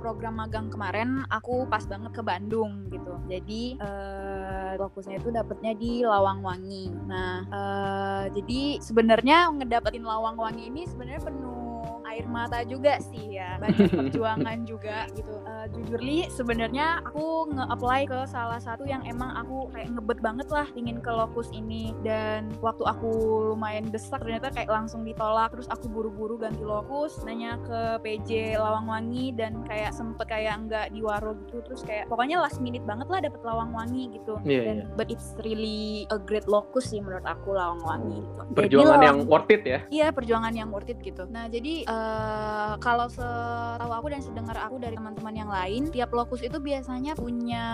program 0.00 0.40
magang 0.40 0.72
kemarin 0.72 1.28
aku 1.28 1.68
pas 1.68 1.84
banget 1.84 2.16
ke 2.16 2.22
Bandung 2.24 2.88
gitu. 2.88 3.20
Jadi 3.28 3.76
eh, 3.76 4.72
fokusnya 4.80 5.20
itu 5.20 5.28
dapetnya 5.28 5.76
di 5.76 6.00
Lawangwangi. 6.00 6.88
Nah, 7.04 7.44
eh, 7.44 8.24
jadi 8.32 8.80
sebenarnya 8.80 9.52
ngedapetin 9.52 10.08
Lawangwangi 10.08 10.72
ini 10.72 10.88
sebenarnya 10.88 11.20
penuh 11.20 12.00
air 12.08 12.24
mata 12.24 12.64
juga 12.64 12.96
sih 13.02 13.36
ya 13.36 13.60
banyak 13.60 13.92
perjuangan 14.00 14.64
juga 14.64 15.04
gitu 15.12 15.36
Eh, 15.66 15.74
jujur 15.74 15.98
li 15.98 16.18
sebenarnya 16.30 17.02
aku 17.02 17.50
nge-apply 17.50 18.06
ke 18.06 18.18
salah 18.30 18.62
satu 18.62 18.86
yang 18.86 19.02
emang 19.02 19.34
aku 19.34 19.66
kayak 19.74 19.90
ngebet 19.90 20.18
banget 20.22 20.48
lah 20.54 20.66
ingin 20.78 21.02
ke 21.02 21.10
lokus 21.10 21.50
ini 21.50 21.90
dan 22.06 22.54
waktu 22.62 22.86
aku 22.86 23.10
lumayan 23.54 23.90
desak 23.90 24.22
ternyata 24.22 24.45
kayak 24.48 24.68
langsung 24.68 25.02
ditolak 25.02 25.50
terus 25.50 25.66
aku 25.66 25.86
buru-buru 25.86 26.36
ganti 26.36 26.60
lokus 26.60 27.18
nanya 27.22 27.58
ke 27.60 27.80
PJ 28.00 28.30
Lawangwangi 28.56 29.32
dan 29.32 29.62
kayak 29.62 29.90
sempet 29.90 30.26
kayak 30.26 30.58
nggak 30.62 30.86
di 30.88 31.00
Waro 31.00 31.34
gitu 31.38 31.62
terus 31.62 31.80
kayak 31.80 32.06
pokoknya 32.06 32.38
last 32.38 32.58
minute 32.58 32.82
banget 32.82 33.06
lah 33.06 33.20
dapet 33.20 33.40
Lawangwangi 33.40 34.12
gitu 34.12 34.38
Iya, 34.42 34.62
dan 34.64 34.76
iya. 34.78 34.86
but 34.94 35.06
it's 35.06 35.34
really 35.40 35.76
a 36.08 36.18
great 36.18 36.46
lokus 36.46 36.88
sih 36.88 36.98
menurut 36.98 37.24
aku 37.24 37.52
Lawangwangi 37.52 38.20
gitu 38.20 38.42
Jadi 38.42 38.54
Perjuangan 38.56 39.00
yang 39.00 39.16
Lawang- 39.16 39.28
worth 39.28 39.50
it 39.50 39.62
ya? 39.62 39.78
Iya 39.88 40.06
perjuangan 40.08 40.52
yang 40.52 40.68
worth 40.68 40.88
it 40.88 40.98
gitu. 40.98 41.24
Nah 41.26 41.46
jadi 41.46 41.74
eh, 41.82 42.72
kalau 42.78 43.06
setahu 43.06 43.92
aku 43.92 44.06
dan 44.08 44.20
sedengar 44.20 44.56
aku 44.58 44.76
dari 44.76 44.94
teman-teman 44.94 45.34
yang 45.34 45.48
lain, 45.48 45.88
tiap 45.88 46.10
lokus 46.10 46.40
itu 46.40 46.58
biasanya 46.58 47.14
punya 47.14 47.64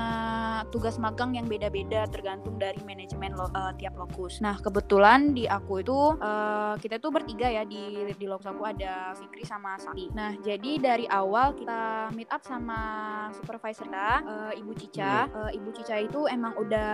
tugas 0.69 0.97
magang 0.97 1.33
yang 1.33 1.47
beda-beda 1.47 2.05
tergantung 2.07 2.57
dari 2.57 2.79
manajemen 2.83 3.33
lo- 3.33 3.51
eh, 3.51 3.73
tiap 3.77 3.95
lokus. 3.95 4.39
Nah 4.39 4.57
kebetulan 4.57 5.33
di 5.33 5.45
aku 5.47 5.81
itu 5.81 5.99
eh, 6.63 6.77
kita 6.79 7.03
tuh 7.03 7.11
bertiga 7.11 7.51
ya 7.51 7.67
di 7.67 8.07
di 8.15 8.27
lokus 8.31 8.47
aku 8.47 8.63
ada 8.63 9.15
Fikri 9.19 9.43
sama 9.43 9.75
Sakti. 9.77 10.11
Nah 10.15 10.39
jadi 10.39 10.79
dari 10.79 11.07
awal 11.11 11.59
kita 11.59 12.11
meet 12.15 12.31
up 12.31 12.43
sama 12.47 12.81
supervisor 13.35 13.91
kita, 13.93 14.11
eh, 14.25 14.61
Ibu 14.63 14.73
Cica. 14.79 15.29
Eh, 15.29 15.59
Ibu 15.59 15.69
Cica 15.75 15.97
itu 15.99 16.25
emang 16.31 16.55
udah 16.57 16.93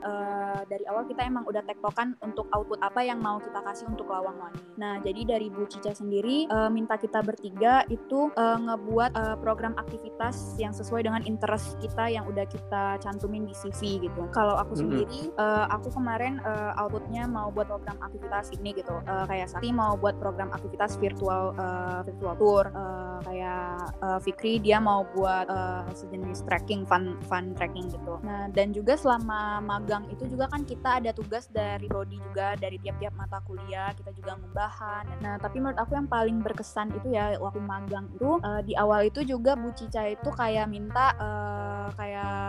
eh, 0.00 0.60
dari 0.66 0.84
awal 0.88 1.04
kita 1.06 1.22
emang 1.26 1.44
udah 1.46 1.62
tektokan 1.66 2.16
untuk 2.22 2.46
output 2.54 2.80
apa 2.82 3.02
yang 3.04 3.18
mau 3.22 3.38
kita 3.38 3.60
kasih 3.62 3.86
untuk 3.90 4.10
Lawang 4.10 4.38
Wangi. 4.38 4.62
Nah, 4.80 4.98
jadi 5.02 5.36
dari 5.36 5.46
Bu 5.50 5.66
Cica 5.68 5.92
sendiri 5.92 6.46
eh, 6.48 6.70
minta 6.72 6.96
kita 6.96 7.22
bertiga 7.22 7.84
itu 7.90 8.30
eh, 8.34 8.58
ngebuat 8.58 9.10
eh, 9.14 9.36
program 9.42 9.76
aktivitas 9.76 10.56
yang 10.56 10.72
sesuai 10.72 11.06
dengan 11.06 11.22
interest 11.26 11.78
kita 11.78 12.10
yang 12.10 12.24
udah 12.26 12.46
kita 12.48 12.98
cantumin 13.02 13.44
di 13.44 13.54
CV 13.54 14.02
gitu. 14.06 14.26
Kalau 14.32 14.56
aku 14.56 14.78
sendiri, 14.78 15.30
eh, 15.30 15.66
aku 15.70 15.92
kemarin 15.92 16.40
eh, 16.42 16.80
outputnya 16.80 17.26
mau 17.26 17.50
buat 17.50 17.68
program 17.68 17.98
aktivitas 18.00 18.29
ini 18.54 18.70
gitu. 18.78 18.94
Eh, 19.04 19.24
kayak 19.26 19.50
Sakti 19.50 19.74
mau 19.74 19.98
buat 19.98 20.16
program 20.22 20.54
aktivitas 20.54 20.96
virtual 21.02 21.54
eh, 21.58 22.00
virtual 22.06 22.34
tour. 22.38 22.64
Eh, 22.70 23.18
kayak 23.26 23.74
eh, 24.00 24.18
Fikri 24.22 24.62
dia 24.62 24.78
mau 24.78 25.02
buat 25.12 25.46
eh, 25.50 25.82
sejenis 25.98 26.46
tracking 26.46 26.86
fun 26.86 27.18
fun 27.26 27.52
tracking 27.58 27.90
gitu. 27.90 28.22
Nah 28.22 28.46
dan 28.54 28.70
juga 28.70 28.94
selama 28.94 29.58
magang 29.60 30.06
itu 30.08 30.30
juga 30.30 30.46
kan 30.48 30.62
kita 30.62 31.02
ada 31.02 31.10
tugas 31.10 31.50
dari 31.50 31.90
prodi 31.90 32.16
juga 32.22 32.54
dari 32.56 32.78
tiap-tiap 32.78 33.12
mata 33.18 33.42
kuliah 33.44 33.90
kita 33.98 34.14
juga 34.14 34.38
ngembahan. 34.38 35.04
Nah 35.20 35.34
tapi 35.42 35.58
menurut 35.58 35.78
aku 35.82 35.92
yang 35.98 36.08
paling 36.08 36.38
berkesan 36.40 36.94
itu 36.94 37.12
ya 37.12 37.36
waktu 37.42 37.60
magang 37.60 38.06
itu 38.14 38.38
eh, 38.40 38.62
di 38.64 38.74
awal 38.78 39.06
itu 39.06 39.26
juga 39.26 39.58
Bu 39.58 39.74
Cica 39.74 40.06
itu 40.06 40.30
kayak 40.30 40.66
minta 40.70 41.12
eh, 41.18 41.86
kayak 41.98 42.40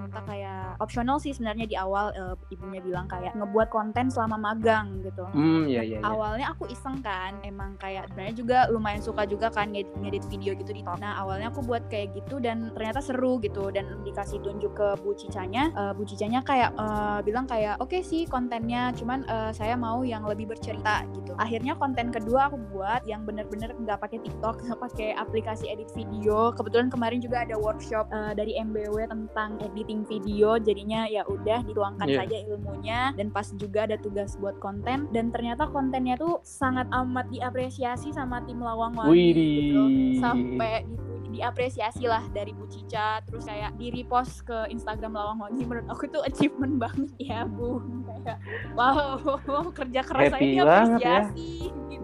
minta 0.00 0.20
kayak 0.24 0.55
optional 0.80 1.16
sih 1.18 1.32
sebenarnya 1.32 1.66
di 1.66 1.76
awal 1.76 2.12
eh, 2.14 2.34
ibunya 2.52 2.80
bilang 2.82 3.06
kayak 3.08 3.34
ngebuat 3.36 3.68
konten 3.72 4.08
selama 4.08 4.36
magang 4.36 5.00
gitu. 5.02 5.24
Hmm, 5.32 5.66
iya 5.66 5.82
iya. 5.82 5.98
iya. 5.98 6.06
awalnya 6.06 6.52
aku 6.52 6.68
iseng 6.70 7.00
kan 7.00 7.38
emang 7.42 7.76
kayak 7.80 8.08
sebenarnya 8.10 8.36
juga 8.36 8.58
lumayan 8.72 9.02
suka 9.02 9.22
juga 9.28 9.52
kan 9.52 9.70
ngedit, 9.72 9.90
ngedit 10.00 10.24
video 10.32 10.52
gitu 10.56 10.72
di 10.72 10.82
top 10.82 10.98
nah 11.00 11.20
awalnya 11.20 11.52
aku 11.52 11.60
buat 11.64 11.84
kayak 11.92 12.16
gitu 12.16 12.40
dan 12.40 12.72
ternyata 12.72 13.04
seru 13.04 13.36
gitu 13.40 13.68
dan 13.70 14.00
dikasih 14.02 14.40
tunjuk 14.40 14.72
ke 14.76 14.88
Bu 15.02 15.12
Cicanya. 15.16 15.70
Eh, 15.72 15.92
Bu 15.94 16.02
Cicanya 16.08 16.40
kayak 16.42 16.72
eh, 16.76 17.18
bilang 17.24 17.44
kayak 17.44 17.78
oke 17.80 18.00
sih 18.00 18.24
kontennya 18.28 18.92
cuman 18.96 19.24
eh, 19.28 19.50
saya 19.52 19.74
mau 19.76 20.02
yang 20.02 20.24
lebih 20.24 20.48
bercerita 20.50 21.04
gitu. 21.12 21.32
Akhirnya 21.36 21.76
konten 21.76 22.08
kedua 22.10 22.48
aku 22.48 22.58
buat 22.72 23.04
yang 23.04 23.24
bener-bener 23.28 23.72
nggak 23.76 23.98
pakai 24.00 24.18
TikTok 24.22 24.62
nggak 24.66 24.80
pakai 24.80 25.10
aplikasi 25.16 25.68
edit 25.70 25.90
video. 25.92 26.50
Kebetulan 26.54 26.88
kemarin 26.88 27.20
juga 27.20 27.44
ada 27.44 27.56
workshop 27.58 28.08
eh, 28.10 28.32
dari 28.34 28.56
MBW 28.56 29.08
tentang 29.08 29.60
editing 29.62 30.06
video 30.08 30.56
jadinya 30.66 31.06
ya 31.06 31.22
udah 31.24 31.62
dituangkan 31.62 32.04
Iya. 32.04 32.18
saja 32.20 32.36
ilmunya 32.44 33.00
dan 33.14 33.30
pas 33.30 33.46
juga 33.54 33.86
ada 33.86 33.94
tugas 33.96 34.34
buat 34.36 34.58
konten 34.58 35.06
dan 35.10 35.30
ternyata 35.30 35.70
kontennya 35.70 36.18
tuh 36.18 36.42
sangat 36.42 36.90
amat 36.90 37.30
diapresiasi 37.30 38.10
sama 38.10 38.42
tim 38.42 38.58
Lawang 38.58 38.92
Wangi 38.92 39.30
gitu 39.30 39.82
sampai 40.18 40.82
gitu 40.82 41.04
diapresiasi 41.28 42.08
lah 42.08 42.24
dari 42.32 42.50
Bu 42.50 42.64
Cica 42.64 43.20
terus 43.22 43.44
kayak 43.44 43.76
di 43.76 43.92
repost 43.92 44.40
ke 44.42 44.66
Instagram 44.68 45.12
Lawang 45.12 45.38
Wangi 45.38 45.62
menurut 45.62 45.84
aku 45.86 46.08
tuh 46.08 46.24
achievement 46.24 46.80
banget 46.82 47.12
ya 47.20 47.44
Bu 47.44 47.78
kayak 48.24 48.38
wow 48.72 49.20
kerja 49.78 50.00
keras 50.00 50.32
saya 50.32 50.64
banget 50.64 51.00
ya. 51.00 51.20
diapresiasi 51.30 51.50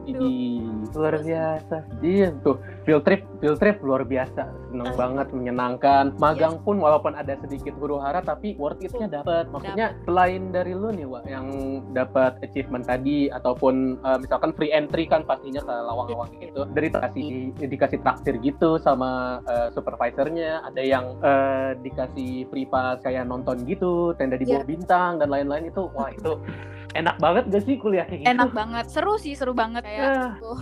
gitu 0.02 0.25
Ih, 0.26 0.59
luar 0.92 1.14
biasa. 1.16 1.76
Iya 2.02 2.35
tuh, 2.42 2.59
field 2.83 3.03
trip, 3.03 3.23
field 3.39 3.59
trip 3.59 3.79
luar 3.81 4.03
biasa. 4.03 4.43
Seneng 4.71 4.91
Ah. 4.91 4.97
banget, 4.97 5.27
menyenangkan. 5.31 6.05
Magang 6.19 6.59
pun 6.62 6.79
walaupun 6.79 7.15
ada 7.15 7.39
sedikit 7.39 7.75
huru 7.79 7.99
hara 7.99 8.21
tapi 8.21 8.55
worth 8.57 8.81
it-nya 8.81 9.09
dapat. 9.09 9.47
Maksudnya 9.49 9.95
selain 10.03 10.51
dari 10.51 10.73
lu 10.73 10.91
nih, 10.91 11.07
Wak, 11.07 11.25
yang 11.27 11.47
dapat 11.93 12.41
achievement 12.41 12.83
tadi 12.83 13.29
ataupun 13.29 14.01
eh, 14.01 14.19
misalkan 14.19 14.51
free 14.53 14.73
entry 14.73 15.05
kan 15.07 15.23
pastinya 15.23 15.61
ke 15.61 15.73
lawang-lawang 15.73 16.31
gitu. 16.39 16.67
Dari 16.69 16.89
dikasih 16.89 17.25
dikasih 17.57 17.99
traktir 18.01 18.35
gitu 18.41 18.77
sama 18.77 19.41
eh, 19.47 19.69
supervisornya, 19.71 20.65
ada 20.65 20.83
yang 20.83 21.17
eh, 21.21 21.79
dikasih 21.79 22.49
free 22.49 22.67
pass 22.67 22.99
kayak 23.01 23.25
nonton 23.25 23.62
gitu, 23.65 24.12
tenda 24.17 24.35
di 24.35 24.45
bawah 24.45 24.65
Iya. 24.65 24.69
bintang 24.69 25.12
dan 25.19 25.29
lain-lain 25.31 25.71
itu. 25.71 25.89
Wah, 25.95 26.11
itu 26.11 26.37
enak 26.93 27.17
banget 27.17 27.45
gak 27.49 27.65
sih 27.65 27.81
kuliah 27.81 28.05
kayak 28.05 28.21
gitu? 28.21 28.33
enak 28.37 28.51
banget 28.53 28.85
seru 28.93 29.17
sih 29.17 29.33
seru 29.33 29.57
banget 29.57 29.81
kayak 29.81 30.37
oh, 30.45 30.61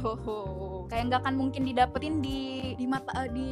kayak 0.91 1.05
nggak 1.07 1.21
akan 1.23 1.35
mungkin 1.39 1.63
didapetin 1.63 2.19
di 2.19 2.75
di 2.75 2.87
mata 2.91 3.31
di 3.31 3.51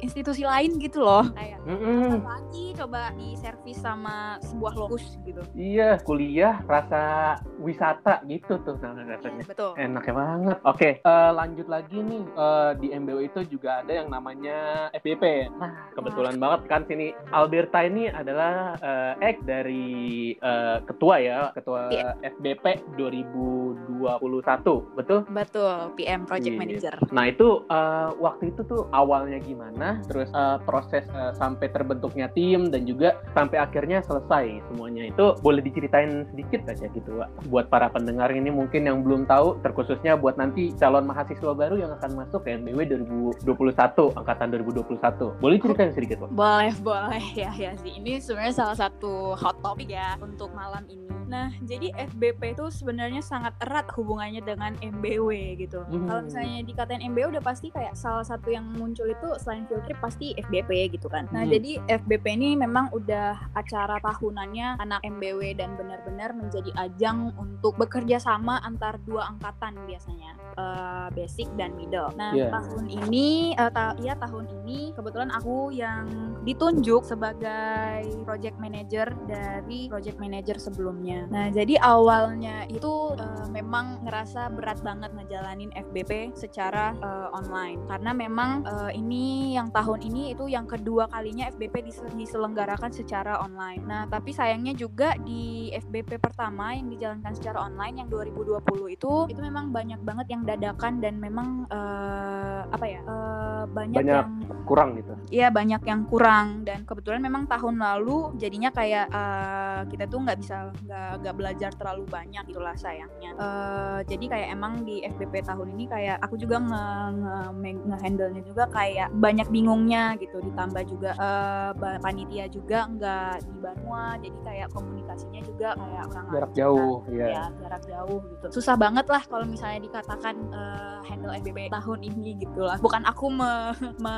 institusi 0.00 0.42
lain 0.42 0.76
gitu 0.76 1.00
loh 1.00 1.24
kayak 1.32 1.60
Mm-mm. 1.64 2.20
apa 2.20 2.40
lagi 2.40 2.64
coba 2.74 3.12
di 3.14 3.36
servis 3.36 3.78
sama 3.78 4.40
sebuah 4.42 4.74
lokus 4.76 5.20
gitu 5.22 5.40
Iya, 5.52 6.00
kuliah 6.02 6.58
rasa 6.64 7.36
wisata 7.60 8.24
gitu 8.24 8.56
tuh 8.64 8.76
nah, 8.80 8.96
rasanya. 8.96 9.44
betul 9.44 9.76
Enaknya 9.76 10.14
banget. 10.14 10.56
Oke, 10.64 10.90
eh, 10.98 11.30
lanjut 11.32 11.68
lagi 11.68 12.00
nih 12.00 12.22
Eh, 12.30 12.72
di 12.78 12.88
MBO 12.90 13.20
itu 13.20 13.42
juga 13.46 13.82
ada 13.82 13.92
yang 13.92 14.08
namanya 14.08 14.88
FBP. 14.94 15.50
Nah, 15.58 15.90
kebetulan 15.92 16.38
banget 16.38 16.60
kan 16.68 16.82
sini 16.86 17.12
Alberta 17.30 17.82
ini 17.82 18.08
adalah 18.08 18.78
eh, 18.80 19.14
ex 19.20 19.36
dari 19.44 20.32
eh, 20.34 20.78
ketua 20.86 21.14
ya, 21.18 21.38
ketua 21.52 21.90
Iya. 21.90 22.14
FBP 22.22 22.94
2021, 22.94 24.94
betul? 24.94 25.18
betul 25.28 25.74
PM 25.96 26.24
Project 26.24 26.56
manager. 26.56 26.94
Nah 27.10 27.24
itu 27.26 27.64
uh, 27.66 28.14
waktu 28.18 28.52
itu 28.52 28.62
tuh 28.62 28.86
awalnya 28.92 29.40
gimana, 29.40 29.89
terus 30.06 30.28
uh, 30.36 30.58
proses 30.62 31.04
uh, 31.14 31.32
sampai 31.36 31.70
terbentuknya 31.72 32.30
tim 32.32 32.68
dan 32.68 32.84
juga 32.84 33.18
sampai 33.32 33.58
akhirnya 33.62 34.02
selesai 34.04 34.62
semuanya 34.70 35.08
itu 35.10 35.36
boleh 35.40 35.62
diceritain 35.64 36.26
sedikit 36.32 36.66
aja 36.68 36.86
gitu 36.90 37.20
Wak. 37.20 37.28
Buat 37.50 37.66
para 37.68 37.88
pendengar 37.90 38.30
ini 38.30 38.48
mungkin 38.52 38.86
yang 38.86 39.02
belum 39.02 39.26
tahu, 39.26 39.60
terkhususnya 39.64 40.14
buat 40.16 40.38
nanti 40.38 40.72
calon 40.78 41.06
mahasiswa 41.06 41.52
baru 41.52 41.76
yang 41.80 41.92
akan 41.98 42.10
masuk 42.16 42.46
ke 42.46 42.56
MBW 42.56 43.02
2021 43.44 44.18
angkatan 44.18 44.46
2021. 44.54 45.42
Boleh 45.42 45.58
ceritain 45.58 45.92
sedikit 45.94 46.16
Wak? 46.26 46.30
Boleh 46.34 46.74
boleh 46.80 47.24
ya 47.42 47.50
ya 47.54 47.72
sih. 47.80 47.98
Ini 47.98 48.22
sebenarnya 48.22 48.54
salah 48.54 48.76
satu 48.76 49.34
hot 49.34 49.58
topic 49.60 49.90
ya 49.90 50.16
untuk 50.20 50.50
malam 50.54 50.86
ini. 50.88 51.19
Nah, 51.30 51.54
jadi 51.62 51.94
FBP 51.94 52.58
itu 52.58 52.66
sebenarnya 52.74 53.22
sangat 53.22 53.54
erat 53.62 53.86
hubungannya 53.94 54.42
dengan 54.42 54.74
MBW 54.82 55.54
gitu. 55.62 55.86
Hmm. 55.86 56.10
Kalau 56.10 56.26
misalnya 56.26 56.66
dikatain 56.66 57.06
MBW 57.06 57.38
udah 57.38 57.44
pasti 57.46 57.70
kayak 57.70 57.94
salah 57.94 58.26
satu 58.26 58.50
yang 58.50 58.66
muncul 58.74 59.06
itu 59.06 59.28
selain 59.38 59.64
field 59.70 59.86
trip 59.86 60.02
pasti 60.02 60.34
FBP 60.34 60.98
gitu 60.98 61.06
kan. 61.06 61.30
Nah, 61.30 61.46
hmm. 61.46 61.52
jadi 61.54 61.70
FBP 62.02 62.26
ini 62.34 62.58
memang 62.58 62.90
udah 62.90 63.54
acara 63.54 64.02
tahunannya 64.02 64.82
anak 64.82 65.00
MBW 65.06 65.54
dan 65.54 65.78
benar-benar 65.78 66.34
menjadi 66.34 66.74
ajang 66.74 67.30
untuk 67.38 67.78
bekerja 67.78 68.18
sama 68.18 68.58
antar 68.66 68.98
dua 69.06 69.30
angkatan 69.30 69.78
biasanya, 69.86 70.34
uh, 70.56 71.08
basic 71.12 71.46
dan 71.58 71.74
middle. 71.76 72.10
Nah, 72.16 72.32
yeah. 72.34 72.50
tahun 72.50 72.90
ini 72.90 73.54
uh, 73.58 73.70
ta 73.70 73.94
ya 74.00 74.14
tahun 74.18 74.48
ini 74.62 74.94
kebetulan 74.94 75.30
aku 75.34 75.74
yang 75.74 76.06
ditunjuk 76.46 77.04
sebagai 77.04 78.06
project 78.24 78.56
manager 78.56 79.12
dari 79.28 79.90
project 79.90 80.16
manager 80.16 80.56
sebelumnya. 80.56 81.28
Nah, 81.28 81.52
jadi 81.52 81.76
awalnya 81.82 82.64
itu 82.70 83.14
uh, 83.14 83.46
memang 83.52 84.02
ngerasa 84.06 84.48
berat 84.54 84.80
banget 84.80 85.12
ngejalanin 85.12 85.70
FBP 85.76 86.32
secara 86.32 86.96
uh, 87.04 87.28
online 87.36 87.82
karena 87.86 88.10
memang 88.16 88.64
uh, 88.64 88.90
ini 88.94 89.54
yang 89.58 89.68
tahun 89.74 90.00
ini 90.06 90.32
itu 90.32 90.48
yang 90.48 90.64
kedua 90.64 91.10
kalinya 91.12 91.50
FBP 91.52 91.92
diselenggarakan 92.16 92.90
secara 92.94 93.42
online. 93.42 93.82
Nah, 93.84 94.08
tapi 94.08 94.32
sayangnya 94.32 94.72
juga 94.72 95.14
di 95.20 95.68
FBP 95.74 96.16
pertama 96.22 96.72
yang 96.72 96.88
dijalankan 96.88 97.32
secara 97.36 97.68
online 97.68 98.04
yang 98.04 98.08
2020 98.08 98.96
itu 98.96 99.12
itu 99.28 99.40
memang 99.40 99.74
banyak 99.74 100.00
banget 100.00 100.26
yang 100.32 100.39
dadakan 100.44 101.00
dan 101.00 101.20
memang 101.20 101.68
uh, 101.70 102.59
apa 102.68 102.84
ya? 102.84 103.00
Uh, 103.08 103.64
banyak, 103.70 103.96
banyak 103.96 104.16
yang 104.20 104.30
kurang 104.68 104.88
gitu. 105.00 105.12
Iya, 105.32 105.48
banyak 105.48 105.82
yang 105.84 106.02
kurang 106.06 106.46
dan 106.68 106.84
kebetulan 106.84 107.20
memang 107.24 107.48
tahun 107.48 107.80
lalu 107.80 108.36
jadinya 108.36 108.70
kayak 108.70 109.06
uh, 109.10 109.82
kita 109.88 110.04
tuh 110.06 110.18
nggak 110.22 110.38
bisa 110.40 110.70
nggak 110.84 111.10
gak 111.24 111.34
belajar 111.36 111.70
terlalu 111.76 112.04
banyak 112.10 112.44
itulah 112.50 112.74
sayangnya 112.76 113.30
uh, 113.38 114.00
jadi 114.04 114.24
kayak 114.26 114.48
emang 114.54 114.82
di 114.84 115.04
FBP 115.06 115.46
tahun 115.46 115.74
ini 115.76 115.84
kayak 115.88 116.16
aku 116.24 116.34
juga 116.36 116.58
nge, 116.60 116.84
nge, 117.16 117.70
nge 117.86 117.96
handle 118.02 118.30
nya 118.34 118.42
juga 118.42 118.64
kayak 118.68 119.08
banyak 119.16 119.48
bingungnya 119.48 120.18
gitu 120.18 120.42
ditambah 120.42 120.82
juga 120.88 121.10
uh, 121.16 121.70
panitia 122.00 122.50
juga 122.50 122.88
nggak 122.90 123.34
di 123.46 123.58
Banua 123.60 124.16
jadi 124.18 124.38
kayak 124.42 124.68
komunikasinya 124.74 125.40
juga 125.44 125.68
kayak 125.76 126.02
orang 126.10 126.26
jarak 126.30 126.52
jauh 126.56 126.98
ya. 127.12 127.26
ya 127.28 127.44
jarak 127.62 127.82
jauh 127.86 128.20
gitu 128.34 128.46
susah 128.50 128.74
banget 128.74 129.06
lah 129.06 129.22
kalau 129.28 129.46
misalnya 129.46 129.80
dikatakan 129.84 130.34
uh, 130.50 131.00
handle 131.06 131.32
FBP 131.32 131.70
tahun 131.70 131.98
ini 132.02 132.28
gitu 132.42 132.49
lah 132.58 132.78
bukan 132.82 133.02
aku 133.08 133.26
me, 133.32 133.72
me 134.04 134.16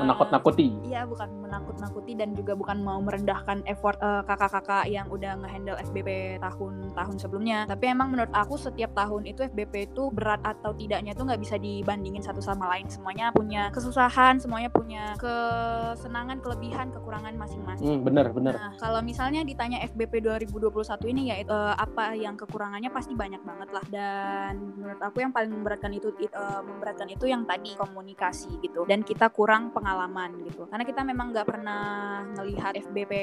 menakut-nakuti 0.00 0.72
iya 0.86 1.04
bukan 1.04 1.28
menakut-nakuti 1.42 2.16
dan 2.16 2.32
juga 2.32 2.56
bukan 2.56 2.80
mau 2.80 2.98
merendahkan 3.02 3.66
effort 3.68 3.98
kakak-kakak 4.00 4.86
uh, 4.86 4.90
yang 4.90 5.06
udah 5.10 5.36
ngehandle 5.42 5.76
FBP 5.78 5.98
FBP 5.98 6.38
tahun-tahun 6.38 7.16
sebelumnya. 7.18 7.66
Tapi 7.66 7.84
emang 7.90 8.14
menurut 8.14 8.30
aku 8.30 8.54
setiap 8.54 8.94
tahun 8.94 9.26
itu 9.26 9.42
FBP 9.50 9.90
itu 9.92 10.14
berat 10.14 10.38
atau 10.46 10.70
tidaknya 10.72 11.12
tuh 11.12 11.26
nggak 11.26 11.42
bisa 11.42 11.58
dibandingin 11.58 12.22
satu 12.22 12.38
sama 12.38 12.70
lain. 12.70 12.86
Semuanya 12.86 13.34
punya 13.34 13.68
kesusahan, 13.74 14.38
semuanya 14.38 14.70
punya 14.70 15.18
kesenangan, 15.18 16.38
kelebihan, 16.38 16.94
kekurangan 16.94 17.34
masing-masing. 17.34 17.98
Hmm, 17.98 18.00
bener 18.06 18.30
bener. 18.30 18.54
Nah, 18.54 18.72
kalau 18.78 19.02
misalnya 19.02 19.42
ditanya 19.42 19.82
FBP 19.90 20.22
2021 20.22 21.12
ini 21.12 21.22
ya 21.34 21.36
uh, 21.50 21.74
apa 21.74 22.14
yang 22.14 22.38
kekurangannya 22.38 22.94
pasti 22.94 23.18
banyak 23.18 23.42
banget 23.42 23.68
lah. 23.74 23.84
Dan 23.90 24.78
menurut 24.78 25.02
aku 25.02 25.18
yang 25.20 25.34
paling 25.34 25.50
memberatkan 25.50 25.90
itu 25.90 26.14
uh, 26.32 26.62
memberatkan 26.62 27.10
itu 27.10 27.26
yang 27.26 27.42
tadi 27.48 27.72
komunikasi 27.78 28.60
gitu. 28.60 28.84
Dan 28.84 29.06
kita 29.06 29.32
kurang 29.32 29.72
pengalaman 29.72 30.44
gitu. 30.44 30.68
Karena 30.68 30.84
kita 30.84 31.00
memang 31.06 31.32
nggak 31.32 31.48
pernah 31.48 31.82
ngelihat 32.36 32.76
FBP 32.76 33.14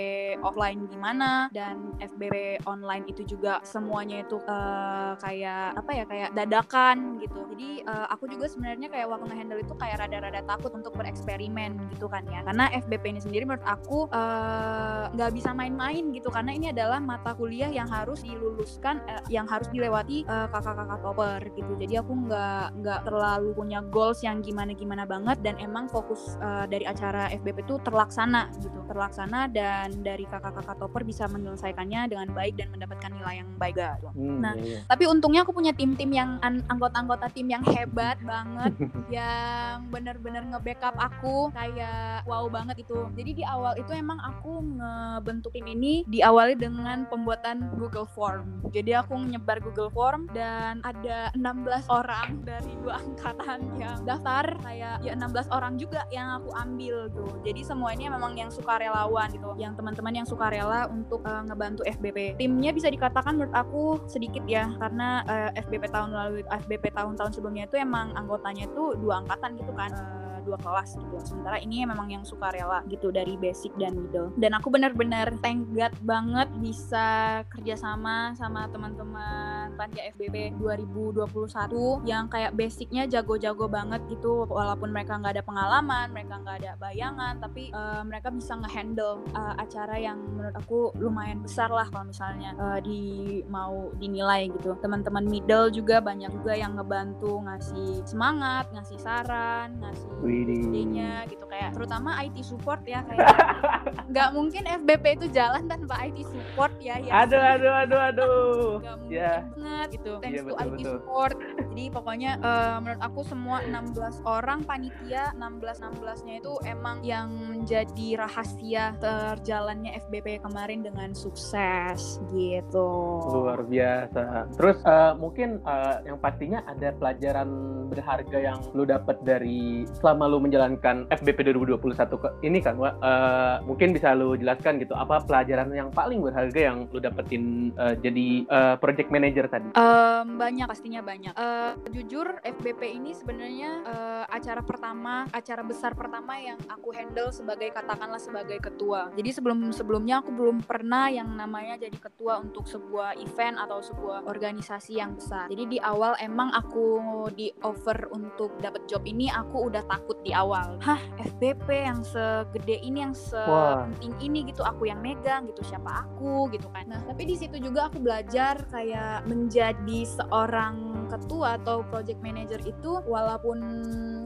offline 0.41 0.89
gimana. 0.89 1.47
Dan 1.53 1.93
FBP 2.01 2.65
on 2.65 2.85
online 2.85 3.09
itu 3.09 3.25
juga 3.25 3.57
semuanya 3.65 4.21
itu 4.21 4.37
uh, 4.45 5.17
kayak 5.17 5.79
apa 5.79 5.91
ya 5.95 6.03
kayak 6.05 6.29
dadakan 6.37 7.17
gitu. 7.17 7.41
Jadi 7.49 7.81
uh, 7.89 8.05
aku 8.13 8.29
juga 8.29 8.45
sebenarnya 8.45 8.93
kayak 8.93 9.09
waktu 9.09 9.25
ngehandle 9.31 9.59
itu 9.65 9.73
kayak 9.73 10.05
rada-rada 10.05 10.45
takut 10.45 10.69
untuk 10.77 10.93
bereksperimen 10.93 11.79
gitu 11.97 12.05
kan 12.05 12.21
ya. 12.29 12.45
Karena 12.45 12.69
FBP 12.69 13.17
ini 13.17 13.21
sendiri 13.25 13.43
menurut 13.49 13.65
aku 13.65 14.05
eh, 14.13 15.03
nggak 15.17 15.29
uh, 15.31 15.33
bisa 15.33 15.49
main-main 15.55 16.13
gitu. 16.13 16.29
Karena 16.29 16.51
ini 16.53 16.69
adalah 16.69 17.01
mata 17.01 17.33
kuliah 17.33 17.71
yang 17.71 17.89
harus 17.89 18.21
diluluskan 18.21 19.01
uh, 19.07 19.23
yang 19.31 19.49
harus 19.49 19.65
dilewati 19.73 20.27
kakak-kakak 20.27 20.99
uh, 20.99 21.03
topper 21.03 21.41
gitu. 21.57 21.73
Jadi 21.79 21.93
aku 21.97 22.13
nggak 22.27 22.65
nggak 22.83 22.99
terlalu 23.07 23.49
punya 23.55 23.79
goals 24.15 24.23
yang 24.23 24.39
gimana-gimana 24.39 25.03
banget 25.03 25.43
dan 25.43 25.59
emang 25.59 25.91
fokus 25.91 26.39
uh, 26.39 26.63
dari 26.63 26.87
acara 26.87 27.27
FBP 27.35 27.67
itu 27.67 27.75
terlaksana 27.83 28.47
gitu 28.63 28.79
terlaksana 28.87 29.51
dan 29.51 29.91
dari 30.07 30.23
kakak-kakak 30.23 30.79
topper 30.79 31.03
bisa 31.03 31.27
menyelesaikannya 31.27 32.07
dengan 32.07 32.31
baik 32.31 32.55
dan 32.55 32.71
mendapatkan 32.71 33.11
nilai 33.11 33.43
yang 33.43 33.49
baik 33.59 33.75
gitu. 33.75 34.09
Hmm, 34.15 34.39
nah, 34.39 34.53
iya, 34.55 34.63
iya. 34.63 34.79
tapi 34.87 35.03
untungnya 35.03 35.43
aku 35.43 35.51
punya 35.51 35.75
tim-tim 35.75 36.07
yang 36.15 36.39
anggota-anggota 36.71 37.27
tim 37.35 37.51
yang 37.51 37.59
hebat 37.75 38.15
banget 38.23 38.71
yang 39.19 39.83
bener-bener 39.91 40.47
nge-backup 40.47 40.95
aku 40.95 41.51
kayak 41.51 42.23
wow 42.23 42.47
banget 42.47 42.87
itu. 42.87 43.11
Jadi 43.19 43.41
di 43.41 43.43
awal 43.43 43.75
itu 43.75 43.91
emang 43.91 44.21
aku 44.23 44.63
ngebentuk 44.79 45.51
tim 45.51 45.67
ini 45.67 46.07
diawali 46.07 46.55
dengan 46.55 47.03
pembuatan 47.11 47.75
Google 47.75 48.07
Form. 48.15 48.63
Jadi 48.71 48.95
aku 48.95 49.17
nyebar 49.27 49.59
Google 49.59 49.91
Form 49.91 50.31
dan 50.31 50.79
ada 50.87 51.35
16 51.35 51.91
orang 51.91 52.45
dari 52.45 52.71
dua 52.79 53.01
angkatan 53.01 53.59
yang 53.81 54.04
daftar 54.05 54.45
kayak 54.61 55.01
ya 55.01 55.13
16 55.17 55.49
orang 55.51 55.75
juga 55.75 56.05
yang 56.13 56.39
aku 56.39 56.53
ambil 56.53 57.09
tuh. 57.11 57.41
Jadi 57.41 57.65
semuanya 57.65 58.13
memang 58.13 58.37
yang 58.37 58.53
suka 58.53 58.77
relawan 58.77 59.27
gitu, 59.33 59.51
yang 59.57 59.73
teman-teman 59.73 60.23
yang 60.23 60.27
suka 60.27 60.47
rela 60.53 60.87
untuk 60.87 61.25
uh, 61.25 61.43
ngebantu 61.49 61.81
FBP 61.83 62.37
timnya 62.37 62.71
bisa 62.71 62.87
dikatakan 62.87 63.35
menurut 63.35 63.55
aku 63.57 63.99
sedikit 64.05 64.45
ya. 64.45 64.69
Karena 64.77 65.25
uh, 65.25 65.49
eh, 65.51 65.61
FBP 65.65 65.89
tahun 65.91 66.13
lalu 66.13 66.45
FBP 66.47 66.93
tahun-tahun 66.93 67.31
sebelumnya 67.35 67.65
itu 67.67 67.75
emang 67.81 68.13
anggotanya 68.13 68.69
itu 68.69 68.95
dua 69.01 69.25
angkatan 69.25 69.57
gitu 69.57 69.73
kan. 69.73 69.91
Uh, 69.91 70.34
dua 70.45 70.61
kelas 70.61 70.95
gitu. 70.95 71.17
Sementara 71.25 71.57
ini 71.57 71.83
memang 71.83 72.07
yang 72.13 72.23
suka 72.23 72.53
rela 72.53 72.85
gitu 72.87 73.09
dari 73.09 73.33
basic 73.35 73.73
dan 73.81 73.97
middle. 73.97 74.29
Dan 74.37 74.53
aku 74.53 74.69
benar-benar 74.69 75.33
thank 75.41 75.65
God 75.73 75.91
banget 76.05 76.47
bisa 76.61 77.41
kerjasama 77.49 78.37
sama 78.37 78.69
teman-teman 78.69 79.73
panitia 79.75 80.13
FBB 80.13 80.55
2021 80.61 82.05
yang 82.05 82.29
kayak 82.29 82.53
basicnya 82.53 83.09
jago-jago 83.09 83.65
banget 83.65 84.05
gitu. 84.07 84.45
Walaupun 84.45 84.93
mereka 84.93 85.17
nggak 85.17 85.41
ada 85.41 85.43
pengalaman 85.43 86.13
mereka 86.13 86.39
nggak 86.39 86.57
ada 86.61 86.71
bayangan 86.77 87.41
tapi 87.41 87.73
uh, 87.73 88.05
mereka 88.05 88.29
bisa 88.29 88.53
ngehandle 88.55 89.25
uh, 89.33 89.57
acara 89.57 89.97
yang 89.97 90.21
menurut 90.21 90.55
aku 90.55 90.93
lumayan 91.01 91.41
besar 91.41 91.73
lah 91.73 91.89
kalau 91.89 92.07
misalnya 92.07 92.53
uh, 92.61 92.79
di 92.79 93.41
mau 93.49 93.89
dinilai 93.97 94.53
gitu. 94.53 94.77
Teman-teman 94.79 95.25
middle 95.25 95.73
juga 95.73 95.99
banyak 95.99 96.29
juga 96.35 96.53
yang 96.53 96.77
ngebantu 96.77 97.41
ngasih 97.41 98.03
semangat 98.05 98.69
ngasih 98.75 98.99
saran 98.99 99.79
ngasih 99.79 100.09
idenya 100.43 101.23
gitu 101.31 101.45
kayak 101.47 101.71
terutama 101.71 102.19
IT 102.19 102.37
support 102.43 102.81
ya 102.83 102.99
kayak 103.07 103.27
nggak 104.11 104.29
mungkin 104.35 104.63
FBP 104.67 105.05
itu 105.21 105.27
jalan 105.31 105.63
tanpa 105.71 105.95
IT 106.03 106.19
support 106.27 106.73
ya 106.83 106.99
ya. 106.99 107.23
Aduh 107.23 107.39
aduh 107.39 107.73
aduh 107.73 108.01
aduh. 108.01 108.69
Nggak 108.83 108.95
mungkin 108.99 109.15
yeah. 109.15 109.39
banget. 109.55 109.87
Gitu 109.95 110.11
thanks 110.19 110.35
yeah, 110.35 110.43
to 110.43 110.51
betul, 110.51 110.65
IT 110.65 110.73
betul. 110.75 110.93
support. 110.99 111.35
Jadi 111.75 111.85
pokoknya 111.91 112.31
uh, 112.39 112.77
menurut 112.79 113.01
aku 113.03 113.21
semua 113.27 113.57
16 113.63 114.23
orang 114.23 114.59
panitia 114.63 115.23
16 115.35 115.83
16 116.01 116.27
nya 116.27 116.33
itu 116.39 116.53
emang 116.63 116.97
yang 117.03 117.27
menjadi 117.31 118.07
rahasia 118.19 118.95
terjalannya 118.99 119.91
FBP 120.07 120.43
kemarin 120.43 120.83
dengan 120.83 121.11
sukses 121.11 122.19
gitu. 122.31 122.87
Luar 123.31 123.63
biasa. 123.67 124.51
Terus 124.55 124.77
uh, 124.87 125.13
mungkin 125.17 125.59
uh, 125.63 125.99
yang 126.07 126.17
pastinya 126.19 126.63
ada 126.67 126.95
pelajaran 126.95 127.49
berharga 127.91 128.37
yang 128.39 128.59
lu 128.73 128.83
dapat 128.87 129.21
dari 129.21 129.85
selama 129.99 130.24
selama 130.25 130.41
lu 130.41 130.41
menjalankan 130.41 131.05
FBP 131.13 131.53
2021 131.53 132.17
ke 132.17 132.29
ini 132.41 132.57
kan 132.57 132.81
uh, 132.81 133.61
mungkin 133.61 133.93
bisa 133.93 134.17
lu 134.17 134.33
jelaskan 134.33 134.81
gitu 134.81 134.97
apa 134.97 135.21
pelajaran 135.21 135.69
yang 135.69 135.93
paling 135.93 136.17
berharga 136.17 136.73
yang 136.73 136.89
lu 136.89 136.97
dapetin 136.97 137.69
uh, 137.77 137.93
jadi 137.93 138.49
uh, 138.49 138.75
project 138.81 139.13
manager 139.13 139.45
tadi 139.45 139.69
um, 139.77 140.41
banyak 140.41 140.65
pastinya 140.65 141.05
banyak 141.05 141.29
uh, 141.37 141.77
jujur 141.93 142.41
FBP 142.41 142.97
ini 142.97 143.13
sebenarnya 143.13 143.85
uh, 143.85 144.23
acara 144.29 144.65
pertama, 144.65 145.29
acara 145.29 145.61
besar 145.61 145.93
pertama 145.93 146.37
yang 146.41 146.57
aku 146.69 146.89
handle 146.93 147.29
sebagai 147.29 147.69
katakanlah 147.73 148.17
sebagai 148.17 148.57
ketua. 148.57 149.13
Jadi 149.13 149.29
sebelum 149.31 149.69
sebelumnya 149.69 150.25
aku 150.25 150.33
belum 150.33 150.65
pernah 150.65 151.07
yang 151.13 151.29
namanya 151.37 151.77
jadi 151.77 151.97
ketua 151.97 152.41
untuk 152.41 152.65
sebuah 152.65 153.17
event 153.21 153.61
atau 153.61 153.79
sebuah 153.81 154.25
organisasi 154.25 154.97
yang 154.97 155.13
besar. 155.15 155.47
Jadi 155.49 155.77
di 155.77 155.79
awal 155.81 156.17
emang 156.17 156.49
aku 156.53 156.85
di 157.33 157.53
offer 157.61 158.09
untuk 158.11 158.57
dapat 158.59 158.85
job 158.89 159.05
ini 159.05 159.29
aku 159.29 159.69
udah 159.69 159.83
takut 159.85 160.14
di 160.21 160.31
awal. 160.31 160.77
Hah, 160.81 161.01
FBP 161.21 161.67
yang 161.69 162.01
segede 162.01 162.81
ini 162.81 163.03
yang 163.03 163.13
sepenting 163.13 164.13
ini 164.21 164.47
gitu 164.49 164.61
aku 164.65 164.89
yang 164.89 165.01
megang 165.03 165.49
gitu 165.49 165.61
siapa 165.65 166.05
aku 166.07 166.49
gitu 166.53 166.69
kan. 166.71 166.89
Nah, 166.89 167.01
tapi 167.05 167.27
di 167.27 167.35
situ 167.35 167.57
juga 167.59 167.89
aku 167.91 168.01
belajar 168.01 168.63
kayak 168.69 169.27
menjadi 169.27 169.99
seorang 170.05 171.07
ketua 171.07 171.61
atau 171.61 171.85
project 171.87 172.19
manager 172.21 172.59
itu 172.65 173.01
walaupun 173.05 173.57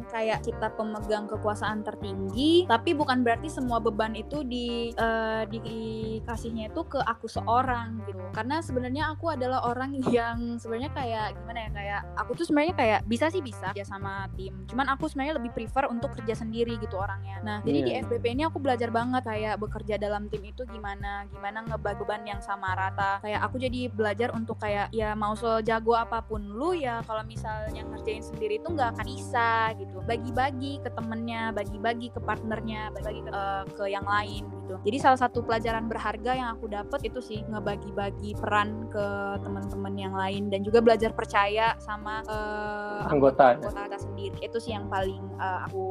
kayak 0.10 0.42
kita 0.42 0.74
pemegang 0.74 1.30
kekuasaan 1.30 1.86
tertinggi 1.86 2.66
tapi 2.66 2.98
bukan 2.98 3.22
berarti 3.22 3.48
semua 3.48 3.78
beban 3.78 4.18
itu 4.18 4.42
di 4.42 4.90
uh, 4.98 5.46
dikasihnya 5.46 6.74
itu 6.74 6.82
ke 6.90 7.00
aku 7.04 7.30
seorang 7.30 8.02
gitu 8.10 8.20
karena 8.34 8.60
sebenarnya 8.60 9.14
aku 9.14 9.30
adalah 9.30 9.70
orang 9.70 9.94
yang 10.10 10.58
sebenarnya 10.58 10.92
kayak 10.92 11.38
gimana 11.38 11.60
ya 11.68 11.70
kayak 11.72 12.02
aku 12.18 12.32
tuh 12.36 12.46
sebenarnya 12.50 12.76
kayak 12.76 13.00
bisa 13.06 13.30
sih 13.30 13.44
bisa 13.46 13.72
ya 13.78 13.86
sama 13.86 14.26
tim 14.34 14.66
cuman 14.66 14.90
aku 14.98 15.06
sebenarnya 15.08 15.38
lebih 15.38 15.52
prefer 15.54 15.79
untuk 15.88 16.12
kerja 16.18 16.36
sendiri 16.36 16.76
gitu 16.82 17.00
orangnya. 17.00 17.40
Nah 17.46 17.58
jadi 17.64 17.80
yeah. 17.80 17.88
di 17.88 17.92
iya. 17.96 18.04
FBP 18.10 18.26
ini 18.36 18.44
aku 18.50 18.58
belajar 18.60 18.90
banget 18.92 19.24
kayak 19.24 19.56
bekerja 19.62 19.96
dalam 19.96 20.28
tim 20.28 20.44
itu 20.44 20.68
gimana 20.68 21.24
gimana 21.32 21.64
ngebagi 21.64 22.00
beban 22.00 22.24
yang 22.24 22.40
sama 22.40 22.72
rata. 22.74 23.20
Kayak 23.20 23.44
aku 23.44 23.56
jadi 23.60 23.92
belajar 23.92 24.32
untuk 24.32 24.56
kayak 24.58 24.88
ya 24.96 25.12
mau 25.14 25.36
sejago 25.36 26.00
apa 26.00 26.24
pun 26.24 26.40
lu 26.40 26.72
ya 26.72 27.04
kalau 27.04 27.28
misalnya 27.28 27.84
ngerjain 27.84 28.24
sendiri 28.24 28.64
itu 28.64 28.68
nggak 28.72 28.96
akan 28.96 29.06
bisa 29.06 29.76
gitu. 29.76 30.00
Bagi-bagi 30.08 30.80
ke 30.80 30.90
temennya 30.96 31.52
bagi-bagi 31.52 32.08
ke 32.16 32.24
partnernya 32.24 32.96
bagi-bagi 32.96 33.22
ke, 33.28 33.32
uh, 33.36 33.64
ke 33.68 33.84
yang 33.92 34.08
lain 34.08 34.48
gitu. 34.48 34.76
Jadi 34.88 34.98
salah 34.98 35.20
satu 35.20 35.44
pelajaran 35.44 35.92
berharga 35.92 36.32
yang 36.32 36.50
aku 36.56 36.72
dapat 36.72 37.04
itu 37.04 37.20
sih 37.20 37.44
ngebagi-bagi 37.44 38.40
peran 38.40 38.88
ke 38.88 39.06
teman-teman 39.44 39.94
yang 40.00 40.16
lain 40.16 40.48
dan 40.48 40.64
juga 40.64 40.80
belajar 40.80 41.12
percaya 41.12 41.76
sama 41.84 42.24
uh, 42.32 43.04
anggota 43.12 43.60
anggota 43.60 43.98
sendiri. 44.00 44.40
Itu 44.40 44.64
sih 44.64 44.72
yang 44.72 44.88
paling 44.88 45.20
uh, 45.36 45.59
aku 45.66 45.84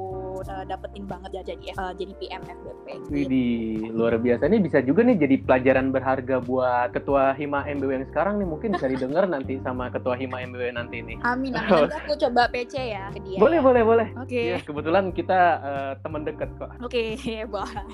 uh, 0.46 0.64
dapetin 0.68 1.04
banget 1.11 1.31
ya 1.35 1.42
jadi 1.54 1.66
uh, 1.74 1.92
jadi 1.96 2.12
PM 2.22 2.42
FBP 2.46 2.87
Widi 3.11 3.48
luar 3.90 4.20
biasa. 4.20 4.46
Ini 4.46 4.59
bisa 4.62 4.78
juga 4.85 5.02
nih 5.02 5.16
jadi 5.18 5.37
pelajaran 5.42 5.90
berharga 5.90 6.38
buat 6.44 6.94
ketua 6.94 7.35
Hima 7.35 7.66
MBW 7.66 8.04
yang 8.04 8.09
sekarang 8.09 8.38
nih. 8.38 8.46
Mungkin 8.46 8.78
bisa 8.78 8.87
didengar 8.87 9.26
nanti 9.35 9.59
sama 9.66 9.90
ketua 9.90 10.14
Hima 10.14 10.44
MBW 10.44 10.70
nanti 10.76 11.02
nih. 11.02 11.16
Amin 11.26 11.48
amin. 11.54 11.88
Nanti 11.88 11.96
aku 11.96 12.14
coba 12.26 12.42
PC 12.52 12.74
ya 12.76 13.04
ke 13.12 13.20
dia. 13.24 13.38
Boleh 13.40 13.59
boleh 13.62 13.83
boleh. 13.83 14.09
Oke. 14.20 14.28
Okay. 14.28 14.44
ya, 14.54 14.59
kebetulan 14.62 15.04
kita 15.14 15.40
uh, 15.62 15.92
teman 16.04 16.22
dekat 16.26 16.50
kok. 16.61 16.70
Oke 16.85 17.16
okay, 17.16 17.38
boleh. 17.52 17.85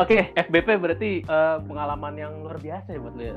Oke 0.00 0.06
okay, 0.06 0.20
FBP 0.36 0.68
berarti 0.80 1.10
uh, 1.28 1.60
pengalaman 1.64 2.14
yang 2.16 2.32
luar 2.44 2.58
biasa 2.60 2.88
ya 2.96 2.98
buat 3.00 3.14
lu 3.16 3.24
ya. 3.24 3.36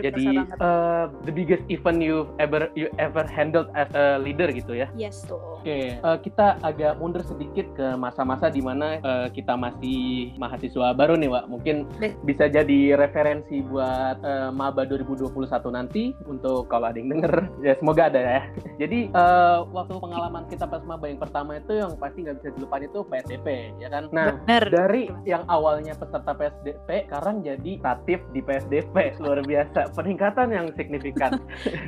Jadi 0.00 0.26
uh, 0.60 1.04
the 1.24 1.32
biggest 1.32 1.64
event 1.68 2.00
you 2.00 2.30
ever 2.40 2.70
you 2.78 2.88
ever 2.96 3.24
handled 3.28 3.68
as 3.76 3.88
a 3.92 4.20
leader 4.20 4.48
gitu 4.50 4.76
ya? 4.76 4.88
Yes 4.96 5.24
tuh. 5.24 5.40
Oke 5.60 5.66
okay. 5.66 5.84
uh, 6.00 6.18
kita 6.20 6.60
agak 6.64 6.98
mundur 7.06 7.22
sedikit 7.22 7.70
ke 7.78 7.94
masa-masa 7.94 8.50
di 8.50 8.58
mana 8.58 8.98
uh, 8.98 9.30
kita 9.30 9.54
masih 9.54 10.34
mahasiswa 10.42 10.90
baru 10.90 11.14
nih 11.14 11.30
Wak. 11.30 11.46
Mungkin 11.46 11.86
bisa 12.26 12.50
jadi 12.50 12.98
referensi 12.98 13.62
buat 13.62 14.18
uh, 14.26 14.50
maba 14.50 14.82
2021 14.82 15.30
nanti 15.70 16.10
untuk 16.26 16.66
kalau 16.66 16.90
ada 16.90 16.98
yang 16.98 17.14
denger. 17.14 17.34
Ya 17.66 17.74
semoga 17.82 18.06
ada 18.06 18.20
ya. 18.20 18.40
Jadi 18.78 19.10
uh, 19.10 19.66
waktu 19.74 19.98
pengalaman 19.98 20.46
kita 20.46 20.70
pas 20.70 20.78
maba 20.86 21.10
yang 21.10 21.18
pertama 21.18 21.58
itu 21.58 21.74
yang 21.74 21.98
pasti 21.98 22.22
nggak 22.22 22.38
bisa 22.38 22.48
dilupain 22.54 22.86
itu 22.86 23.00
PSDP 23.02 23.74
ya 23.82 23.88
kan? 23.90 24.06
Nah 24.14 24.38
Bener. 24.46 24.64
dari 24.70 25.10
yang 25.26 25.42
awalnya 25.50 25.98
peserta 25.98 26.30
PSDP 26.30 27.10
sekarang 27.10 27.42
jadi 27.42 27.72
aktif 27.82 28.22
di 28.30 28.38
PSDP 28.38 28.94
luar 29.24 29.42
biasa. 29.42 29.90
Peningkatan 29.98 30.54
yang 30.54 30.66
signifikan. 30.78 31.42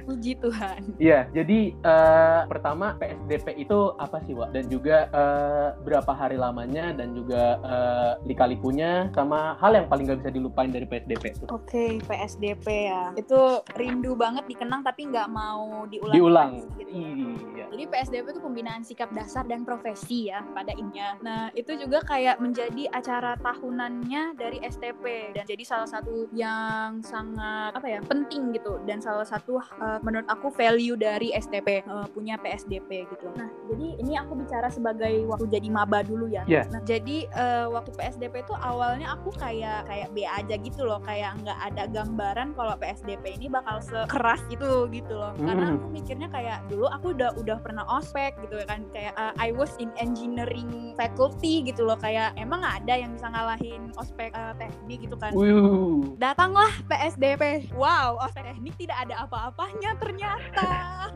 Puji 0.08 0.34
Tuhan. 0.42 0.80
Iya 0.98 1.30
jadi 1.30 1.74
uh, 1.86 2.42
pertama 2.50 2.98
PSDP 2.98 3.62
itu 3.62 3.78
apa 4.02 4.18
sih 4.26 4.34
Wak? 4.34 4.50
Dan 4.50 4.66
juga 4.66 5.07
uh, 5.14 5.68
berapa 5.86 6.12
hari 6.12 6.36
lamanya 6.36 6.92
dan 6.92 7.14
juga 7.14 7.62
uh, 7.62 8.12
lika-likunya 8.26 9.08
sama 9.14 9.54
hal 9.62 9.78
yang 9.78 9.86
paling 9.86 10.04
nggak 10.04 10.20
bisa 10.26 10.32
dilupain 10.34 10.70
dari 10.74 10.84
PSDP 10.84 11.24
Oke 11.48 11.48
okay, 11.54 11.90
PSDP 12.02 12.66
ya. 12.90 13.14
Itu 13.14 13.62
rindu 13.78 14.18
banget 14.18 14.44
dikenang 14.50 14.82
tapi 14.82 15.06
nggak 15.08 15.28
mau 15.30 15.86
diulang 15.86 16.14
diulang. 16.14 16.50
gitu 16.74 16.90
ya. 16.90 17.10
iya. 17.54 17.66
jadi 17.70 17.84
PSDP 17.86 18.26
itu 18.34 18.42
pembinaan 18.42 18.82
sikap 18.82 19.10
dasar 19.14 19.44
dan 19.46 19.62
profesi 19.62 20.32
ya 20.32 20.42
pada 20.52 20.74
intinya. 20.74 21.08
Nah 21.22 21.42
itu 21.54 21.76
juga 21.78 22.02
kayak 22.02 22.42
menjadi 22.42 22.90
acara 22.90 23.38
tahunannya 23.38 24.34
dari 24.34 24.58
STP 24.64 25.36
dan 25.36 25.44
jadi 25.46 25.62
salah 25.62 25.88
satu 25.88 26.26
yang 26.34 26.98
sangat 27.04 27.76
apa 27.76 27.86
ya 27.86 28.00
penting 28.02 28.50
gitu. 28.56 28.80
Dan 28.88 28.98
salah 28.98 29.24
satu 29.24 29.60
uh, 29.60 30.00
menurut 30.02 30.26
aku 30.26 30.50
value 30.50 30.98
dari 30.98 31.30
STP 31.36 31.86
uh, 31.86 32.02
eh, 32.02 32.06
punya 32.10 32.34
PSDP 32.40 33.06
gitu. 33.06 33.30
Nah 33.36 33.48
jadi 33.70 33.86
ini 34.02 34.18
aku 34.18 34.34
bicara 34.34 34.66
sebagai 34.72 34.97
waktu 35.28 35.46
jadi 35.48 35.68
maba 35.70 36.02
dulu 36.02 36.26
ya 36.26 36.42
yeah. 36.50 36.66
nah 36.68 36.82
jadi 36.82 37.28
uh, 37.32 37.66
waktu 37.72 37.94
PSDP 37.94 38.42
itu 38.42 38.54
awalnya 38.58 39.14
aku 39.14 39.30
kayak 39.36 39.86
kayak 39.86 40.08
B 40.12 40.26
aja 40.26 40.54
gitu 40.58 40.82
loh 40.84 41.00
kayak 41.04 41.38
nggak 41.42 41.58
ada 41.72 41.84
gambaran 41.90 42.52
kalau 42.58 42.74
PSDP 42.76 43.38
ini 43.38 43.46
bakal 43.46 43.78
sekeras 43.80 44.42
itu 44.50 44.88
gitu 44.90 45.14
loh 45.14 45.32
mm. 45.38 45.46
karena 45.46 45.66
aku 45.76 45.86
mikirnya 45.92 46.28
kayak 46.30 46.58
dulu 46.66 46.86
aku 46.90 47.14
udah 47.14 47.30
udah 47.38 47.56
pernah 47.62 47.84
ospek 47.88 48.34
gitu 48.44 48.58
kan 48.66 48.82
kayak 48.90 49.14
uh, 49.14 49.32
I 49.38 49.54
was 49.54 49.72
in 49.78 49.92
engineering 50.00 50.94
faculty 50.98 51.62
gitu 51.62 51.86
loh 51.86 51.96
kayak 51.98 52.34
emang 52.34 52.64
ada 52.64 52.94
yang 52.94 53.14
bisa 53.14 53.30
ngalahin 53.30 53.90
ospek 53.96 54.34
uh, 54.34 54.54
teknik 54.58 55.06
gitu 55.06 55.16
kan 55.18 55.32
Uyuh. 55.34 56.16
datanglah 56.18 56.70
PSDP 56.90 57.70
wow 57.76 58.18
ospek 58.22 58.44
teknik 58.54 58.74
tidak 58.80 59.08
ada 59.08 59.26
apa-apanya 59.28 59.94
ternyata 60.00 60.68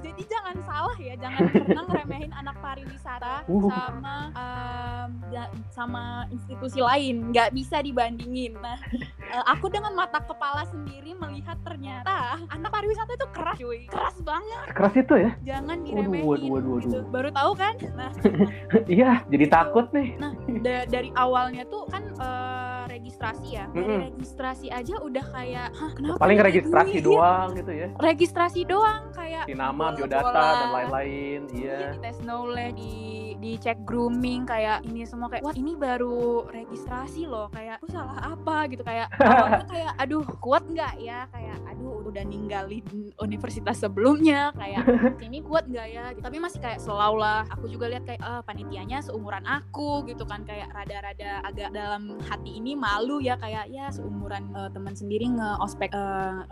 jadi 0.05 0.23
jangan 0.29 0.57
salah 0.66 0.97
ya 0.99 1.14
jangan 1.18 1.40
pernah 1.51 1.85
ngeremehin 1.88 2.33
anak 2.35 2.57
pariwisata 2.61 3.47
uh. 3.49 3.72
Sama 3.73 4.17
um, 4.37 5.11
sama 5.73 6.03
institusi 6.29 6.79
lain 6.79 7.33
nggak 7.33 7.57
bisa 7.57 7.81
dibandingin. 7.81 8.57
Nah 8.61 8.77
aku 9.49 9.73
dengan 9.73 9.97
mata 9.97 10.21
kepala 10.21 10.69
sendiri 10.69 11.17
melihat 11.17 11.57
ternyata 11.65 12.37
anak 12.53 12.71
pariwisata 12.71 13.13
itu 13.17 13.27
keras 13.33 13.57
cuy. 13.57 13.81
Keras 13.89 14.17
banget. 14.21 14.65
Keras 14.77 14.95
itu 14.99 15.15
ya? 15.17 15.31
Jangan 15.57 15.77
diremehin 15.83 16.25
waduh, 16.29 16.49
waduh, 16.53 16.71
waduh, 16.77 16.85
gitu 16.85 16.99
baru 17.09 17.29
tahu 17.33 17.53
kan? 17.57 17.75
Nah. 17.97 18.11
Iya 18.93 19.25
jadi 19.31 19.47
gitu. 19.47 19.55
takut 19.55 19.87
nih. 19.95 20.19
nah 20.21 20.33
da 20.61 20.85
dari 20.85 21.09
awalnya 21.17 21.65
tuh 21.69 21.89
kan 21.89 22.03
uh, 22.21 22.85
registrasi 22.91 23.57
ya. 23.57 23.65
Dari 23.73 23.81
mm 23.81 23.89
-hmm. 23.89 24.01
registrasi 24.13 24.67
aja 24.69 24.95
udah 25.01 25.25
kayak 25.33 25.69
Hah, 25.73 25.91
kenapa 25.97 26.19
paling 26.21 26.39
registrasi 26.41 26.99
gue? 27.01 27.07
doang 27.09 27.49
gitu 27.57 27.73
ya. 27.73 27.89
Registrasi 27.97 28.61
doang 28.69 29.03
kayak 29.17 29.45
di 29.49 29.57
nama 29.57 29.93
biodata 29.97 30.45
dan 30.61 30.69
lain-lain 30.73 31.41
iya, 31.55 31.77
iya. 31.79 31.91
di 31.95 31.99
tes 32.05 32.17
knowledge 32.23 32.77
di 32.77 33.32
dicek 33.43 33.83
grooming 33.83 34.47
kayak 34.47 34.87
ini 34.87 35.03
semua 35.03 35.27
kayak 35.27 35.43
wah 35.43 35.51
ini 35.59 35.75
baru 35.75 36.47
registrasi 36.47 37.27
loh 37.27 37.51
kayak 37.51 37.83
aku 37.83 37.91
salah 37.91 38.39
apa? 38.39 38.71
Gitu 38.71 38.87
kayak 38.87 39.11
awalnya 39.19 39.67
kayak 39.67 39.93
aduh 39.99 40.23
kuat 40.39 40.63
nggak 40.71 40.95
ya? 41.03 41.27
Kayak 41.35 41.59
aduh 41.67 42.07
udah 42.07 42.23
ninggalin 42.23 42.87
universitas 43.19 43.83
sebelumnya. 43.83 44.55
Kayak 44.55 44.87
ini 45.27 45.43
kuat 45.43 45.67
nggak 45.67 45.89
ya? 45.91 46.05
Tapi 46.23 46.37
masih 46.39 46.63
kayak 46.63 46.79
selalu 46.79 47.19
lah. 47.19 47.43
Aku 47.59 47.67
juga 47.67 47.91
lihat 47.91 48.07
kayak 48.07 48.23
uh, 48.23 48.43
panitianya 48.47 49.03
seumuran 49.03 49.43
aku 49.43 50.07
gitu 50.07 50.23
kan. 50.23 50.47
Kayak 50.47 50.71
rada-rada 50.71 51.43
agak 51.43 51.75
dalam 51.75 52.23
hati 52.23 52.63
ini 52.63 52.79
malu 52.79 53.19
ya 53.19 53.35
kayak 53.43 53.67
ya 53.75 53.91
seumuran 53.91 54.55
uh, 54.55 54.71
teman 54.71 54.95
sendiri 54.95 55.27
nge-ospek 55.27 55.91
uh, 55.91 56.47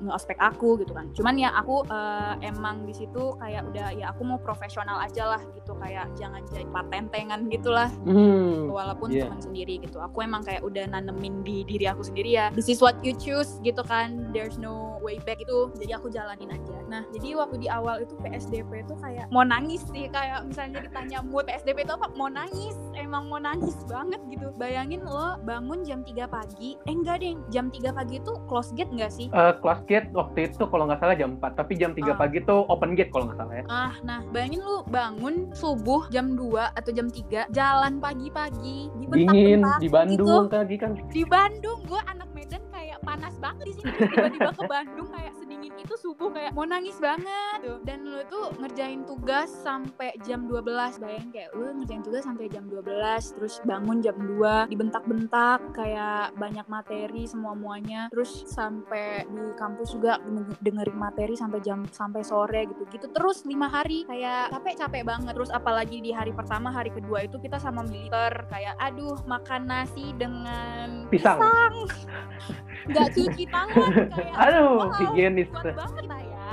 nge-ospek 0.00 0.40
aku 0.40 0.80
gitu 0.80 0.96
kan. 0.96 1.12
Cuman 1.12 1.36
ya 1.36 1.52
aku 1.52 1.84
uh, 1.92 2.40
emang 2.40 2.88
di 2.88 2.96
situ 2.96 3.36
kayak 3.36 3.68
udah 3.68 3.92
ya 3.92 4.16
aku 4.16 4.24
mau 4.24 4.40
profesional 4.40 4.96
aja 5.04 5.36
lah 5.36 5.42
gitu. 5.52 5.76
Kayak 5.76 6.08
jangan 6.16 6.29
jangan 6.30 6.46
jadi 6.54 6.66
patentengan 6.70 7.40
gitulah. 7.50 7.90
Hmm, 8.06 8.70
walaupun 8.70 9.10
yeah. 9.10 9.26
teman 9.26 9.42
sendiri 9.42 9.82
gitu. 9.82 9.98
Aku 9.98 10.22
emang 10.22 10.46
kayak 10.46 10.62
udah 10.62 10.86
nanemin 10.86 11.42
di 11.42 11.66
diri 11.66 11.90
aku 11.90 12.06
sendiri 12.06 12.38
ya. 12.38 12.46
This 12.54 12.70
is 12.70 12.78
what 12.78 12.94
you 13.02 13.12
choose 13.18 13.58
gitu 13.66 13.82
kan. 13.82 14.30
There's 14.30 14.54
no 14.54 15.02
way 15.02 15.18
back 15.26 15.42
itu. 15.42 15.74
Jadi 15.74 15.90
aku 15.90 16.06
jalanin 16.14 16.54
aja. 16.54 16.76
Nah 16.86 17.02
jadi 17.10 17.34
waktu 17.34 17.66
di 17.66 17.68
awal 17.68 18.06
itu 18.06 18.14
PSDP 18.22 18.86
itu 18.86 18.94
kayak 19.02 19.26
mau 19.34 19.42
nangis 19.42 19.82
sih. 19.90 20.06
Kayak 20.06 20.46
misalnya 20.46 20.86
ditanya 20.86 21.18
mood 21.26 21.50
PSDP 21.50 21.82
itu 21.82 21.92
apa? 21.98 22.06
Mau 22.14 22.30
nangis. 22.30 22.78
Emang 22.94 23.26
mau 23.26 23.42
nangis 23.42 23.74
banget 23.90 24.22
gitu. 24.30 24.54
Bayangin 24.54 25.02
lo 25.02 25.34
bangun 25.42 25.82
jam 25.82 26.06
3 26.06 26.30
pagi. 26.30 26.78
Eh 26.86 26.94
enggak 26.94 27.26
deh 27.26 27.34
jam 27.50 27.74
3 27.74 27.90
pagi 27.90 28.22
itu 28.22 28.32
close 28.46 28.70
gate 28.78 28.92
enggak 28.94 29.10
sih? 29.10 29.26
Uh, 29.34 29.50
close 29.58 29.82
gate 29.90 30.06
waktu 30.14 30.46
itu 30.46 30.62
kalau 30.62 30.86
nggak 30.86 31.02
salah 31.02 31.16
jam 31.18 31.34
4 31.42 31.58
tapi 31.58 31.74
jam 31.74 31.90
3 31.90 32.06
uh. 32.06 32.08
Ah. 32.14 32.16
pagi 32.20 32.38
tuh 32.44 32.68
open 32.70 32.94
gate 32.94 33.10
kalau 33.10 33.26
nggak 33.26 33.38
salah 33.38 33.54
ya. 33.58 33.64
Ah 33.66 33.94
nah 34.06 34.20
bayangin 34.30 34.62
lu 34.62 34.86
bangun 34.86 35.50
subuh 35.56 36.06
jam 36.12 36.19
jam 36.20 36.36
2 36.36 36.76
atau 36.76 36.90
jam 36.92 37.08
3 37.08 37.48
jalan 37.48 37.96
pagi-pagi. 37.96 38.92
Di 38.92 39.04
dingin 39.08 39.64
di 39.80 39.88
Bandung 39.88 40.52
gitu. 40.52 40.76
kan. 40.76 40.92
Di 41.08 41.24
Bandung 41.24 41.80
gue 41.88 42.00
anak 42.04 42.28
Medan 42.36 42.60
kayak 42.68 43.00
panas 43.00 43.32
banget 43.40 43.72
di 43.72 43.74
sini. 43.80 43.88
Tiba-tiba 44.04 44.52
ke 44.52 44.64
Bandung 44.68 45.08
kayak 45.08 45.32
bangunin 45.60 45.84
itu 45.84 45.94
subuh 46.00 46.32
kayak 46.32 46.56
mau 46.56 46.64
nangis 46.64 46.96
banget 46.96 47.60
tuh. 47.60 47.78
Dan 47.84 48.08
lu 48.08 48.24
tuh 48.32 48.48
ngerjain 48.56 49.04
tugas 49.04 49.52
sampai 49.60 50.16
jam 50.24 50.48
12. 50.48 50.64
Bayangin 50.96 51.28
kayak 51.28 51.48
lu 51.52 51.68
ngerjain 51.76 52.00
tugas 52.00 52.24
sampai 52.24 52.48
jam 52.48 52.64
12 52.64 53.36
terus 53.36 53.60
bangun 53.68 54.00
jam 54.00 54.16
2 54.16 54.72
dibentak-bentak 54.72 55.60
kayak 55.76 56.32
banyak 56.40 56.64
materi 56.64 57.28
semua 57.28 57.52
muanya 57.52 58.08
terus 58.08 58.48
sampai 58.48 59.28
di 59.28 59.44
kampus 59.60 59.92
juga 59.92 60.16
dengerin 60.64 60.96
materi 60.96 61.36
sampai 61.36 61.60
jam 61.60 61.84
sampai 61.92 62.24
sore 62.24 62.64
gitu 62.72 62.88
gitu 62.88 63.06
terus 63.12 63.44
lima 63.44 63.68
hari 63.68 64.08
kayak 64.08 64.48
capek 64.56 64.74
capek 64.80 65.02
banget 65.04 65.32
terus 65.36 65.52
apalagi 65.52 66.00
di 66.00 66.14
hari 66.14 66.32
pertama 66.32 66.72
hari 66.72 66.88
kedua 66.88 67.28
itu 67.28 67.36
kita 67.36 67.60
sama 67.60 67.84
militer 67.84 68.48
kayak 68.48 68.78
aduh 68.80 69.18
makan 69.28 69.68
nasi 69.68 70.16
dengan 70.16 71.04
Pisang. 71.12 71.36
nggak 72.90 73.08
cuci 73.12 73.44
tangan 73.52 74.08
kayak 74.08 74.34
Aduh, 74.40 74.88
higienis. 74.96 75.49
Kuat 75.50 75.74
banget 75.74 76.04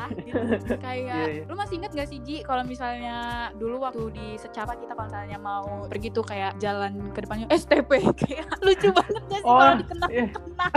lah 0.08 0.12
gitu. 0.18 0.74
kayak 0.78 0.96
Iya, 0.98 1.28
iya. 1.30 1.44
lu 1.44 1.54
masih 1.54 1.76
inget 1.78 1.92
gak 1.94 2.08
sih 2.08 2.20
Ji 2.20 2.38
kalau 2.42 2.64
misalnya 2.64 3.16
dulu 3.54 3.76
waktu 3.80 4.04
di 4.10 4.28
secapa 4.36 4.74
kita 4.74 4.92
kalau 4.92 5.08
misalnya 5.08 5.38
mau 5.38 5.86
pergi 5.86 6.10
tuh 6.10 6.24
kayak 6.24 6.56
jalan 6.58 7.12
ke 7.12 7.20
depannya 7.20 7.48
STP 7.50 7.92
kayak 8.20 8.48
lucu 8.60 8.90
banget 8.90 9.22
gak 9.24 9.40
sih 9.40 9.46
Oh, 9.46 9.56
kalau 9.58 9.76
dikenal 9.78 10.10
iya. 10.10 10.26
kenal 10.30 10.72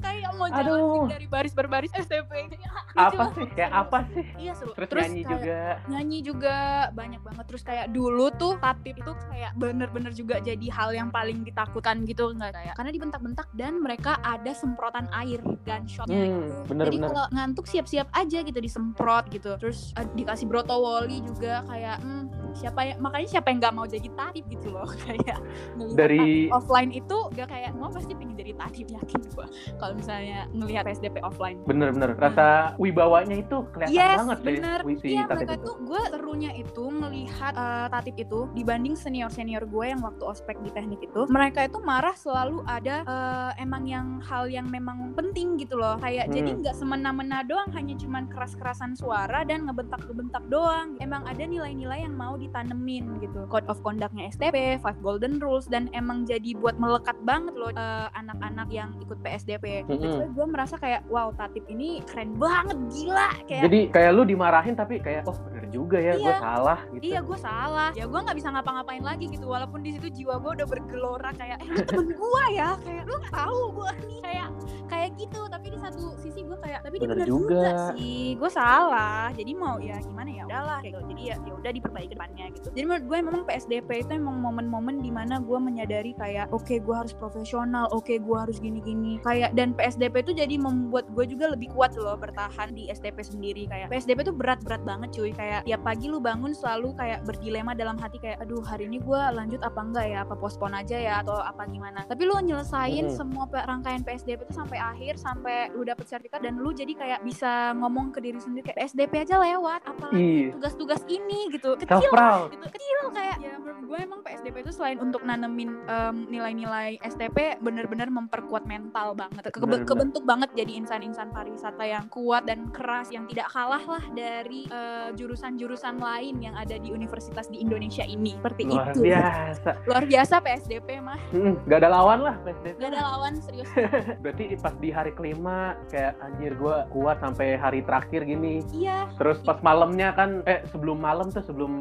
kayak 0.00 0.30
mau 0.32 0.48
jalan 0.48 0.66
Aduh. 0.76 1.04
dari 1.08 1.26
baris 1.26 1.52
berbaris 1.52 1.92
STP 1.92 2.30
Kayak, 2.54 3.10
Apa 3.10 3.24
sih? 3.32 3.46
Kayak 3.50 3.72
apa 3.76 3.98
sih? 4.06 4.24
iya 4.36 4.52
seru 4.52 4.70
Terus, 4.72 5.02
nyanyi 5.04 5.20
kayak- 5.20 5.32
juga. 5.32 5.58
nyanyi 5.88 6.18
juga 6.20 6.56
banyak 6.92 7.20
banget 7.20 7.44
terus 7.44 7.62
kayak 7.62 7.86
dulu 7.88 8.30
tuh 8.32 8.54
tatip 8.56 8.94
itu 8.94 9.12
kayak 9.24 9.50
bener-bener 9.54 10.12
juga 10.12 10.38
jadi 10.38 10.66
hal 10.68 10.90
yang 10.92 11.08
paling 11.08 11.42
ditakutkan 11.42 12.02
gitu 12.02 12.30
nggak 12.30 12.52
kayak 12.52 12.74
karena 12.74 12.90
dibentak-bentak 12.90 13.48
dan 13.52 13.78
mereka 13.78 14.18
ada 14.20 14.50
semprotan 14.52 15.06
air 15.12 15.38
gunshotnya 15.60 16.14
Hmm, 16.16 16.30
gitu 16.40 16.54
bener, 16.68 16.84
jadi 16.86 16.96
kalau 17.04 17.24
ngantuk 17.30 17.66
siap-siap 17.66 18.08
aja 18.10 18.38
gitu 18.40 18.58
disemprot 18.64 19.28
gitu. 19.28 19.54
Terus 19.60 19.92
eh, 20.00 20.08
dikasih 20.16 20.48
broto 20.48 20.74
woli 20.80 21.20
juga 21.20 21.60
kayak 21.68 22.00
hmm, 22.00 22.24
siapa 22.54 22.80
ya 22.82 22.94
makanya 22.96 23.28
siapa 23.28 23.46
yang 23.48 23.58
nggak 23.60 23.74
mau 23.74 23.84
jadi 23.84 24.08
tatip 24.10 24.44
gitu 24.48 24.68
loh 24.70 24.86
kayak 25.04 25.38
ngelihat 25.74 25.98
Dari- 25.98 26.48
offline 26.50 26.90
itu 26.90 27.16
gak 27.32 27.48
kayak 27.48 27.70
mau 27.74 27.88
pasti 27.88 28.12
pengen 28.12 28.34
jadi 28.34 28.52
tatip 28.54 28.86
yakin 28.96 29.20
gua 29.30 29.46
kalau 29.76 29.94
misalnya 29.94 30.46
ngelihat 30.50 30.84
PSDP 30.84 31.18
offline 31.20 31.58
Bener-bener. 31.64 32.14
Rasa 32.14 32.46
wibawanya 32.76 33.36
itu 33.36 33.66
kelihatan 33.70 33.92
Yes, 33.92 34.18
banget 34.18 34.38
deh. 34.38 34.46
bener. 34.54 34.78
si 34.94 35.08
Iya, 35.10 35.24
mereka 35.26 35.54
itu. 35.54 35.64
tuh 35.64 35.74
gue 35.82 36.02
serunya 36.08 36.50
itu 36.52 36.84
ngelihat 36.84 37.52
eh, 37.52 37.86
Tatip 37.90 38.16
itu 38.16 38.40
dibanding 38.52 38.94
senior-senior 38.94 39.64
gue 39.64 39.84
yang 39.86 40.00
waktu 40.00 40.22
ospek 40.22 40.56
di 40.60 40.70
teknik 40.70 41.00
itu, 41.02 41.26
mereka 41.26 41.64
itu 41.64 41.78
marah 41.80 42.14
selalu 42.14 42.62
ada 42.64 43.02
eh, 43.04 43.50
emang 43.58 43.84
yang 43.84 44.06
hal 44.20 44.46
yang 44.46 44.66
memang 44.66 45.12
penting 45.14 45.56
gitu 45.56 45.74
loh. 45.74 45.96
Kayak 45.98 46.26
Hmm. 46.26 46.34
jadi 46.34 46.50
nggak 46.58 46.74
semena-mena 46.74 47.42
doang 47.42 47.68
hanya 47.72 47.94
cuman 47.94 48.28
keras-kerasan 48.28 48.94
suara 48.94 49.42
dan 49.42 49.64
ngebentak-ngebentak 49.64 50.44
doang. 50.46 50.94
Emang 50.98 51.24
ada 51.24 51.42
nilai-nilai 51.42 52.02
yang 52.02 52.14
mau 52.14 52.36
ditanemin 52.44 53.18
gitu. 53.18 53.46
Code 53.46 53.66
of 53.66 53.80
conduct-nya 53.80 54.28
STP, 54.28 54.56
Five 54.78 55.00
Golden 55.00 55.36
Rules 55.36 55.64
dan 55.64 55.88
emang 55.90 56.24
jadi 56.24 56.52
buat 56.54 56.76
melekat 56.76 57.16
banget 57.22 57.52
loh 57.52 57.70
eh, 57.70 58.08
anak-anak 58.12 58.68
yang 58.68 58.92
ikut 58.98 59.18
PSDP. 59.18 59.82
Mm-mm. 59.82 59.90
Jadi 59.90 60.06
gue 60.28 60.46
merasa 60.46 60.74
kayak 60.74 61.06
wow 61.06 61.30
Tatip 61.30 61.64
ini 61.66 62.04
keren 62.04 62.34
banget 62.34 62.76
gila 62.88 63.28
kayak 63.44 63.62
Jadi 63.64 63.78
kayak 63.88 64.10
lu 64.12 64.22
dimarahin 64.22 64.74
tapi 64.74 64.98
kayak 64.98 65.24
oh 65.24 65.36
bener 65.42 65.64
juga 65.68 65.96
ya, 65.96 66.14
gue 66.14 66.24
Iya. 66.24 66.38
salah 66.38 66.78
gitu. 66.90 67.02
Iya 67.04 67.20
gue 67.20 67.38
salah 67.38 67.90
Ya 67.92 68.04
gue 68.04 68.20
nggak 68.20 68.34
bisa 68.34 68.48
ngapa-ngapain 68.48 69.00
lagi 69.00 69.26
gitu 69.26 69.44
Walaupun 69.44 69.80
di 69.80 69.90
situ 69.90 70.08
jiwa 70.12 70.36
gue 70.36 70.50
udah 70.54 70.66
bergelora 70.66 71.30
Kayak 71.32 71.58
eh 71.58 71.68
lu 71.68 71.78
temen 71.82 72.08
gue 72.20 72.44
ya 72.50 72.70
Kayak 72.78 73.04
lu 73.04 73.16
tahu 73.26 73.60
gue 73.74 73.90
nih 74.04 74.18
Kayak 74.20 74.48
kayak 74.84 75.10
gitu 75.16 75.40
Tapi 75.46 75.66
di 75.68 75.78
satu 75.78 76.02
sisi 76.16 76.40
gue 76.40 76.56
kayak 76.56 76.80
Tapi 76.80 76.96
Bener 76.96 77.16
bener 77.16 77.26
juga. 77.26 77.54
juga. 77.54 77.72
sih 77.90 78.34
Gue 78.34 78.50
salah 78.50 79.28
Jadi 79.30 79.52
mau 79.52 79.76
ya 79.78 79.96
gimana 79.98 80.28
ya 80.28 80.42
udahlah 80.44 80.78
kayak 80.80 80.92
gitu. 80.94 81.04
Jadi 81.10 81.22
ya 81.24 81.36
ya 81.38 81.52
udah 81.54 81.70
diperbaiki 81.72 82.14
gitu. 82.36 82.68
Jadi 82.70 82.84
menurut 82.84 83.04
gue 83.04 83.18
memang 83.20 83.42
PSDP 83.44 83.88
itu 84.00 84.12
emang 84.12 84.36
momen-momen 84.38 84.98
di 84.98 85.08
mana 85.08 85.38
gue 85.38 85.58
menyadari 85.58 86.12
kayak 86.14 86.50
Oke 86.50 86.78
gue 86.78 86.94
harus 86.94 87.14
profesional 87.14 87.86
Oke 87.90 88.18
gue 88.18 88.36
harus 88.36 88.58
gini-gini. 88.58 89.22
Kayak 89.22 89.54
dan 89.54 89.72
PSDP 89.72 90.14
itu 90.20 90.32
jadi 90.34 90.54
membuat 90.56 91.06
gue 91.10 91.24
juga 91.26 91.50
lebih 91.50 91.70
kuat 91.70 91.94
loh 91.94 92.16
Bertahan 92.16 92.72
di 92.72 92.88
STP 92.88 93.20
sendiri. 93.20 93.66
Kayak 93.66 93.90
PSDP 93.90 94.18
itu 94.22 94.32
berat-berat 94.32 94.82
banget 94.82 95.14
cuy. 95.14 95.30
Kayak 95.30 95.62
tiap 95.64 95.82
pagi 95.82 96.06
lu 96.06 96.18
bangun 96.18 96.52
selalu 96.52 96.94
kayak 96.94 97.22
berdilema 97.22 97.72
dalam 97.72 97.94
hati 97.96 98.18
kayak 98.18 98.40
aduh 98.40 98.60
hari 98.60 98.86
ini 98.86 98.98
gue 98.98 99.20
lanjut 99.30 99.60
apa 99.62 99.80
enggak 99.80 100.06
ya? 100.06 100.18
Apa 100.22 100.34
pospon 100.34 100.72
aja 100.72 100.96
ya? 100.96 101.22
Atau 101.22 101.36
apa 101.36 101.64
gimana? 101.66 102.02
Tapi 102.04 102.22
lu 102.24 102.34
nyelesain 102.36 103.06
Mhm. 103.06 103.14
semua 103.14 103.44
rangkaian 103.50 104.02
PSDP 104.02 104.44
itu 104.44 104.54
sampai 104.54 104.78
akhir 104.78 105.16
sampai 105.16 105.70
lu 105.72 105.84
dapet 105.84 106.06
sertifikat 106.06 106.40
dan 106.40 106.56
lu 106.56 106.70
jadi 106.70 106.92
kayak 106.92 107.20
bisa 107.22 107.74
ngomong 107.74 108.10
ke 108.10 108.18
diri 108.18 108.38
sendiri 108.38 108.64
kayak 108.64 108.78
PSDP 108.80 109.12
aja 109.22 109.36
lewat 109.38 109.80
apalagi 109.84 110.20
Iya. 110.20 110.52
tugas-tugas 110.56 111.02
ini 111.06 111.50
gitu. 111.50 111.76
Kecil 111.76 112.10
proud. 112.26 112.48
gitu 112.50 112.66
kecil 112.70 112.98
kayak 113.10 113.36
ya 113.38 113.54
menurut 113.54 113.80
gue 113.84 113.98
emang 114.00 114.20
PSDP 114.20 114.56
itu 114.60 114.72
selain 114.72 114.98
untuk 114.98 115.22
nanemin 115.22 115.70
em, 115.84 116.16
nilai-nilai 116.26 116.96
STP 117.02 117.36
bener-bener 117.58 118.08
memperkuat 118.08 118.64
mental 118.64 119.12
banget 119.14 119.44
Kebe- 119.46 119.60
Bener-bener. 119.76 119.86
kebentuk 119.86 120.24
banget 120.24 120.50
jadi 120.52 120.72
insan-insan 120.74 121.30
pariwisata 121.30 121.84
yang 121.84 122.08
kuat 122.08 122.44
dan 122.44 122.68
keras 122.70 123.08
yang 123.08 123.24
tidak 123.24 123.48
kalah 123.48 123.82
lah 123.82 124.04
dari 124.10 124.64
eh, 124.66 125.08
jurusan-jurusan 125.14 125.96
lain 125.96 126.40
yang 126.40 126.54
ada 126.54 126.74
di 126.74 126.88
universitas 126.88 127.46
di 127.46 127.58
Indonesia 127.58 128.02
ini 128.02 128.34
seperti 128.34 128.62
Luar 128.66 128.88
itu 128.88 129.00
biasa. 129.02 129.70
luar 129.84 130.04
biasa 130.04 130.34
PSDP 130.40 130.88
mah 130.98 131.18
Hmm, 131.30 131.58
gak 131.64 131.78
ada 131.78 131.90
lawan 131.90 132.20
lah 132.22 132.34
PSDP. 132.40 132.74
gak 132.78 132.90
ada 132.90 133.02
lawan 133.04 133.32
serius 133.38 133.68
Berarti 134.22 134.44
pas 134.56 134.74
di 134.74 134.88
hari 134.88 135.12
kelima 135.12 135.58
kayak 135.86 136.16
anjir 136.20 136.54
gue 136.54 136.76
kuat 136.90 137.18
sampai 137.18 137.54
hari 137.54 137.80
terakhir 137.80 138.22
gini. 138.22 138.64
iya 138.70 139.06
Terus 139.14 139.40
pas 139.40 139.58
malamnya 139.60 140.10
kan 140.10 140.40
eh 140.44 140.62
sebelum 140.66 140.96
malam 140.96 141.28
tuh 141.28 141.42
sebelum 141.42 141.72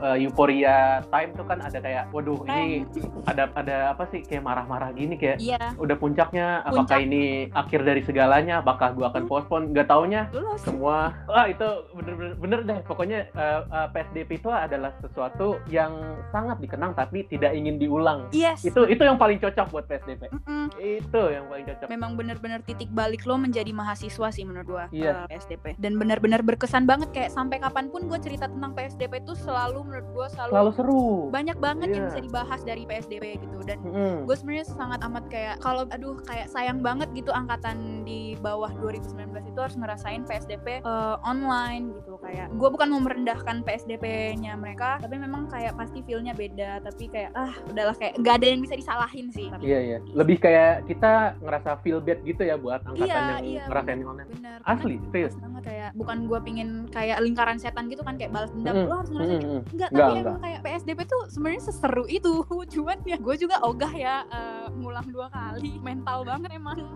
uh, 0.00 0.16
euphoria 0.16 1.02
time 1.10 1.30
tuh 1.34 1.44
kan 1.44 1.58
ada 1.60 1.78
kayak 1.78 2.08
waduh 2.10 2.40
ini 2.48 2.86
ada 3.26 3.50
ada 3.52 3.76
apa 3.92 4.08
sih 4.08 4.22
kayak 4.22 4.42
marah-marah 4.42 4.92
gini 4.92 5.18
kayak 5.18 5.38
iya. 5.38 5.74
udah 5.76 5.96
puncaknya 5.98 6.62
apakah 6.62 6.98
Puncak. 6.98 7.06
ini 7.06 7.22
akhir 7.52 7.80
dari 7.82 8.02
segalanya 8.02 8.60
apakah 8.60 8.94
gua 8.94 9.10
akan 9.10 9.22
Hmm. 9.22 9.30
postpone 9.30 9.64
nggak 9.70 9.86
taunya. 9.86 10.26
Lulus 10.34 10.60
semua 10.62 11.14
wah 11.26 11.46
itu 11.46 11.64
bener-bener 11.94 12.34
bener 12.36 12.58
deh. 12.62 12.78
Pokoknya 12.84 13.30
uh, 13.34 13.60
uh, 13.66 13.86
PSDP 13.90 14.38
itu 14.38 14.50
adalah 14.50 14.90
sesuatu 14.98 15.58
yang 15.70 15.92
sangat 16.30 16.58
dikenang 16.58 16.92
tapi 16.92 17.24
tidak 17.26 17.54
ingin 17.54 17.78
diulang. 17.78 18.26
Yes. 18.34 18.66
Itu 18.66 18.84
itu 18.86 19.02
yang 19.02 19.16
paling 19.16 19.38
cocok 19.38 19.66
buat 19.70 19.84
PSDP 19.86 20.28
Mm-mm. 20.28 20.74
itu 20.78 21.22
yang 21.30 21.46
paling 21.46 21.64
cocok. 21.66 21.86
Memang 21.88 22.14
bener-bener 22.14 22.60
titik 22.62 22.90
balik 22.90 23.24
lo 23.24 23.38
menjadi 23.38 23.70
mahasiswa 23.70 24.28
sih 24.30 24.44
menurut 24.44 24.66
gua 24.66 24.84
Iya. 24.90 25.26
eh, 25.26 25.38
PSDP 25.38 25.78
dan 25.78 25.96
bener-bener 25.96 26.42
berkesan 26.42 26.84
banget 26.84 27.10
kayak 27.10 27.30
sampai 27.30 27.58
kapan 27.58 27.88
pun 27.88 28.06
gua 28.06 28.18
cerita 28.18 28.46
tentang 28.46 28.74
PSDP 28.74 29.22
itu 29.22 29.34
selalu 29.34 29.81
menurut 29.82 30.06
gua 30.08 30.26
selalu, 30.28 30.50
selalu 30.50 30.70
seru 30.72 31.04
banyak 31.28 31.56
banget 31.56 31.88
yang 31.88 32.00
Iya. 32.00 32.08
bisa 32.08 32.20
dibahas 32.22 32.60
dari 32.62 32.82
PSDP 32.82 33.24
gitu 33.38 33.58
dan 33.62 33.78
Mm-mm. 33.80 34.16
gue 34.24 34.34
sebenarnya 34.34 34.66
sangat 34.68 35.00
amat 35.02 35.24
kayak 35.28 35.54
kalau 35.58 35.82
aduh 35.86 36.16
kayak 36.22 36.46
sayang 36.46 36.78
banget 36.78 37.08
gitu 37.12 37.30
angkatan 37.30 37.76
di 38.02 38.34
bawah 38.36 38.70
2019 38.74 39.14
itu 39.44 39.58
harus 39.58 39.76
ngerasain 39.76 40.22
PSDP 40.22 40.80
eh, 40.80 41.16
online 41.22 41.94
gitu 41.94 42.18
kayak 42.18 42.50
gue 42.50 42.68
bukan 42.68 42.88
mau 42.88 43.00
merendahkan 43.00 43.62
PSDP-nya 43.62 44.54
mereka 44.54 44.98
tapi 44.98 45.16
memang 45.16 45.46
kayak 45.46 45.74
pasti 45.74 46.02
feel-nya 46.02 46.32
beda 46.32 46.80
tapi 46.80 47.06
kayak 47.06 47.30
ah 47.32 47.52
udahlah 47.64 47.94
kayak 47.94 48.16
nggak 48.16 48.34
ada 48.34 48.46
yang 48.48 48.60
bisa 48.60 48.74
disalahin 48.74 49.28
sih 49.28 49.48
Iya 49.60 49.78
iya. 49.80 49.98
Lebih 50.12 50.38
kayak 50.38 50.86
kita 50.86 51.12
ngerasa 51.38 51.78
feel 51.78 51.98
bad 51.98 52.22
gitu 52.22 52.42
ya 52.42 52.54
buat 52.54 52.82
angkatan 52.82 53.04
Iya, 53.04 53.20
yang 53.32 53.44
iya, 53.44 53.62
ngerasain 53.64 53.94
bener. 53.96 54.08
online. 54.08 54.28
bener 54.32 54.58
Asli, 54.64 54.96
serius. 55.08 55.34
banget 55.36 55.62
kayak 55.64 55.88
bukan 55.92 56.18
gue 56.24 56.38
pingin 56.40 56.68
kayak 56.88 57.18
lingkaran 57.18 57.56
setan 57.56 57.86
gitu 57.86 58.00
kan 58.00 58.14
kayak 58.14 58.30
balas 58.30 58.50
dendam 58.50 58.74
Mm-mm. 58.76 58.88
lo 58.88 58.94
harus 58.96 59.10
ngerasain. 59.10 59.40
Enggak, 59.42 59.62
Enggak, 59.72 59.88
tapi 59.90 60.02
enggak. 60.12 60.22
emang 60.28 60.40
kayak 60.40 60.60
PSDP 60.62 61.00
tuh 61.04 61.22
sebenarnya 61.26 61.62
seseru 61.64 62.04
itu. 62.06 62.32
Cuman 62.74 62.96
ya 63.02 63.16
gue 63.16 63.34
juga 63.36 63.56
ogah 63.60 63.90
ya 63.90 64.16
eh, 64.24 64.66
ngulang 64.70 65.08
dua 65.08 65.26
kali. 65.28 65.80
Mental 65.80 66.18
banget 66.22 66.50
emang. 66.52 66.78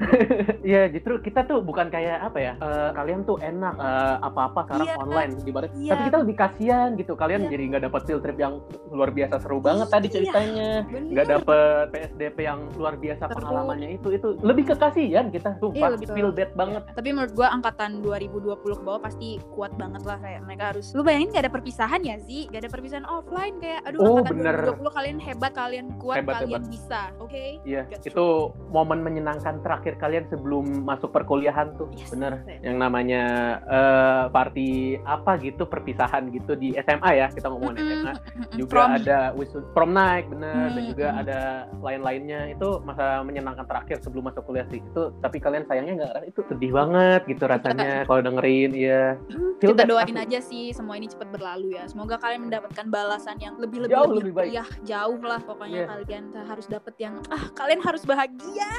Iya, 0.66 0.90
justru 0.90 1.22
kita 1.22 1.46
tuh 1.46 1.62
bukan 1.62 1.86
kayak 1.88 2.18
apa 2.22 2.38
ya? 2.38 2.52
eh, 2.56 2.90
kalian 2.92 3.22
tuh 3.22 3.38
enak 3.38 3.74
eh, 3.76 4.16
apa-apa 4.20 4.60
sekarang 4.66 4.86
Iya. 4.86 4.96
online 4.98 5.32
di 5.38 5.50
barat. 5.50 5.70
Iya. 5.72 5.90
Tapi 5.92 6.02
kita 6.04 6.18
lebih 6.20 6.36
kasihan 6.36 6.88
gitu. 6.94 7.12
Kalian 7.14 7.40
Iya. 7.40 7.50
jadi 7.50 7.62
nggak 7.66 7.82
dapat 7.84 8.00
field 8.04 8.22
trip 8.22 8.36
yang 8.36 8.54
luar 8.88 9.10
biasa 9.10 9.34
seru 9.38 9.58
banget 9.58 9.86
tadi 9.88 10.06
Iya. 10.06 10.14
ceritanya. 10.16 10.68
Nggak 10.86 11.26
dapet 11.30 11.84
PSDP 11.88 12.36
yang 12.42 12.60
luar 12.74 12.94
biasa 12.96 13.24
Seru. 13.24 13.36
pengalamannya 13.38 13.88
itu 13.92 14.08
itu 14.10 14.28
lebih 14.40 14.64
ke 14.64 14.74
kasihan 14.76 15.26
kita 15.28 15.50
Iya, 15.52 15.60
sumpah 15.60 15.88
ke- 15.94 16.08
feel 16.08 16.30
bad 16.30 16.50
banget. 16.52 16.82
Tapi 16.90 17.08
menurut 17.08 17.32
gue 17.32 17.46
angkatan 17.46 17.90
2020 18.00 18.42
ke 18.74 18.82
bawah 18.82 19.00
pasti 19.00 19.28
kuat 19.48 19.72
banget 19.74 20.02
lah 20.02 20.18
kayak 20.18 20.40
mereka 20.42 20.64
harus. 20.68 20.90
Lu 20.90 21.00
bayangin 21.00 21.30
gak 21.30 21.44
ada 21.44 21.52
perpisahan 21.52 22.00
ya 22.00 22.16
sih? 22.18 22.48
Gak 22.48 22.60
ada 22.60 22.65
perpisahan 22.68 23.04
offline 23.04 23.56
kayak 23.58 23.80
aduh 23.82 23.98
Oh, 23.98 24.20
angkatan 24.20 24.36
bener. 24.36 24.56
2020 24.76 24.90
kalian 24.92 25.16
hebat, 25.18 25.52
kalian 25.52 25.86
kuat, 25.96 26.16
Hebat, 26.18 26.34
kalian 26.38 26.62
hebat. 26.62 26.70
bisa. 26.70 27.00
Oke? 27.18 27.44
Iya, 27.62 27.82
Gak 27.86 28.04
itu 28.04 28.26
momen 28.68 29.00
menyenangkan 29.00 29.60
terakhir 29.60 29.94
kalian 29.96 30.24
sebelum 30.26 30.64
masuk 30.82 31.10
perkuliahan 31.10 31.74
tuh. 31.74 31.88
Yes. 31.92 32.08
Bener. 32.08 32.42
Yes. 32.44 32.60
Yang 32.62 32.76
namanya 32.78 33.22
eh, 33.62 34.24
party 34.28 34.68
apa 35.02 35.38
gitu 35.38 35.64
perpisahan 35.64 36.28
gitu 36.28 36.54
di 36.54 36.74
SMA 36.76 37.10
ya 37.14 37.26
kita 37.28 37.46
ngomongin 37.46 37.76
Mm-mm, 37.76 37.90
SMA 37.96 38.12
mm-mm, 38.12 38.56
juga 38.56 38.70
prom. 38.70 38.90
ada 38.92 39.18
prom 39.72 39.90
night 39.90 40.26
bener 40.26 40.54
dan 40.68 40.74
Hmm, 40.76 40.88
juga 40.88 41.08
hmm. 41.08 41.20
ada 41.20 41.38
lain-lainnya 41.80 42.40
itu 42.48 42.68
masa 42.80 43.20
menyenangkan 43.22 43.64
terakhir 43.64 43.96
sebelum 43.98 44.26
masuk 44.26 44.44
kuliah 44.44 44.66
sih 44.66 44.78
itu 44.78 45.02
tapi 45.18 45.36
kalian 45.36 45.64
sayangnya 45.64 45.94
nggak 45.96 46.14
itu 46.28 46.40
sedih 46.44 46.72
banget 46.72 47.20
gitu 47.26 47.44
rasanya 47.44 48.04
kalau 48.04 48.20
dengerin 48.20 48.70
iya 48.72 49.18
Ya 49.56 49.66
kita 49.66 49.72
udah, 49.74 49.86
doain 49.86 50.16
aja 50.16 50.38
sih 50.38 50.70
semua 50.70 50.94
ini 50.94 51.06
cepat 51.06 51.28
berlalu 51.28 51.74
ya 51.74 51.84
semoga 51.86 52.16
kalian 52.16 52.48
mendapatkan 52.58 52.86
balasan 52.88 53.36
yang 53.36 53.54
lebih 53.56 53.78
lebih 53.82 53.94
Jauh 53.94 54.12
lebih 54.14 54.32
baik. 54.32 54.50
ya 54.50 54.64
jauh 54.82 55.20
lah 55.20 55.38
pokoknya 55.38 55.76
Iya. 55.76 55.86
kalian 55.86 56.24
harus 56.42 56.66
dapet 56.66 56.94
yang 56.96 57.14
ah 57.28 57.44
kalian 57.52 57.80
harus 57.80 58.02
bahagia 58.02 58.72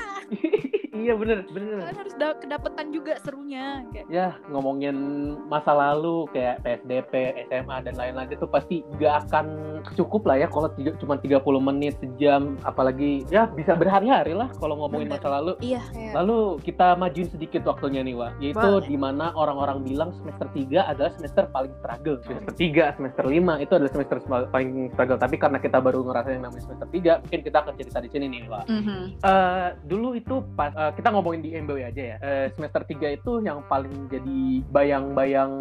iya 0.97 1.13
bener 1.13 1.45
bener 1.47 1.77
kalian 1.79 1.97
harus 1.99 2.13
da- 2.15 2.33
kedapetan 2.35 2.89
juga 2.89 3.13
serunya 3.21 3.85
kayak 3.87 4.07
ya 4.07 4.27
ngomongin 4.47 4.97
masa 5.45 5.71
lalu 5.71 6.25
kayak 6.27 6.57
PSDP, 6.59 7.13
SMA 7.45 7.77
dan 7.81 7.93
lain-lain 7.93 8.29
itu 8.31 8.45
pasti 8.47 8.81
gak 8.97 9.25
akan 9.25 9.45
cukup 9.95 10.27
lah 10.27 10.35
ya 10.41 10.47
kalau 10.49 10.69
tiga, 10.73 10.91
cuma 10.99 11.15
30 11.15 11.39
menit 11.61 11.93
sejam 12.01 12.57
apalagi 12.65 13.23
ya 13.31 13.47
bisa 13.47 13.77
berhari-hari 13.77 14.33
lah 14.33 14.51
kalau 14.59 14.75
ngomongin 14.79 15.07
Bener. 15.07 15.21
masa 15.21 15.29
lalu 15.31 15.53
iya 15.61 15.81
Lalu 16.17 16.59
kita 16.65 16.97
majuin 16.97 17.29
sedikit 17.29 17.61
waktunya 17.69 18.01
nih, 18.01 18.15
Wak. 18.17 18.31
Yaitu 18.41 18.57
Boleh. 18.57 18.87
di 18.89 18.97
mana 18.97 19.29
orang-orang 19.37 19.85
bilang 19.85 20.09
semester 20.17 20.49
3 20.49 20.89
adalah 20.89 21.11
semester 21.13 21.45
paling 21.53 21.73
struggle. 21.77 22.17
Semester 22.25 22.53
3, 22.57 22.97
semester 22.97 23.23
5 23.29 23.63
itu 23.63 23.71
adalah 23.77 23.91
semester 23.93 24.17
paling 24.49 24.69
struggle. 24.97 25.19
Tapi 25.21 25.35
karena 25.37 25.57
kita 25.61 25.77
baru 25.77 26.01
ngerasain 26.01 26.41
yang 26.41 26.45
namanya 26.49 26.63
semester 26.65 26.87
3, 26.89 27.21
mungkin 27.21 27.41
kita 27.45 27.57
akan 27.61 27.73
cerita 27.77 27.99
di 28.01 28.09
sini 28.09 28.25
nih, 28.33 28.41
Wak. 28.49 28.65
mhm. 28.65 28.99
Eh, 29.21 29.69
dulu 29.85 30.09
itu 30.17 30.35
pas 30.57 30.73
eh, 30.73 30.91
kita 30.97 31.07
ngomongin 31.13 31.41
di 31.45 31.49
MBW 31.53 31.79
aja 31.85 32.03
ya. 32.15 32.17
Eh, 32.17 32.45
semester 32.57 32.81
3 32.81 33.13
itu 33.13 33.31
yang 33.45 33.61
paling 33.69 34.09
jadi 34.09 34.65
bayang-bayang 34.73 35.51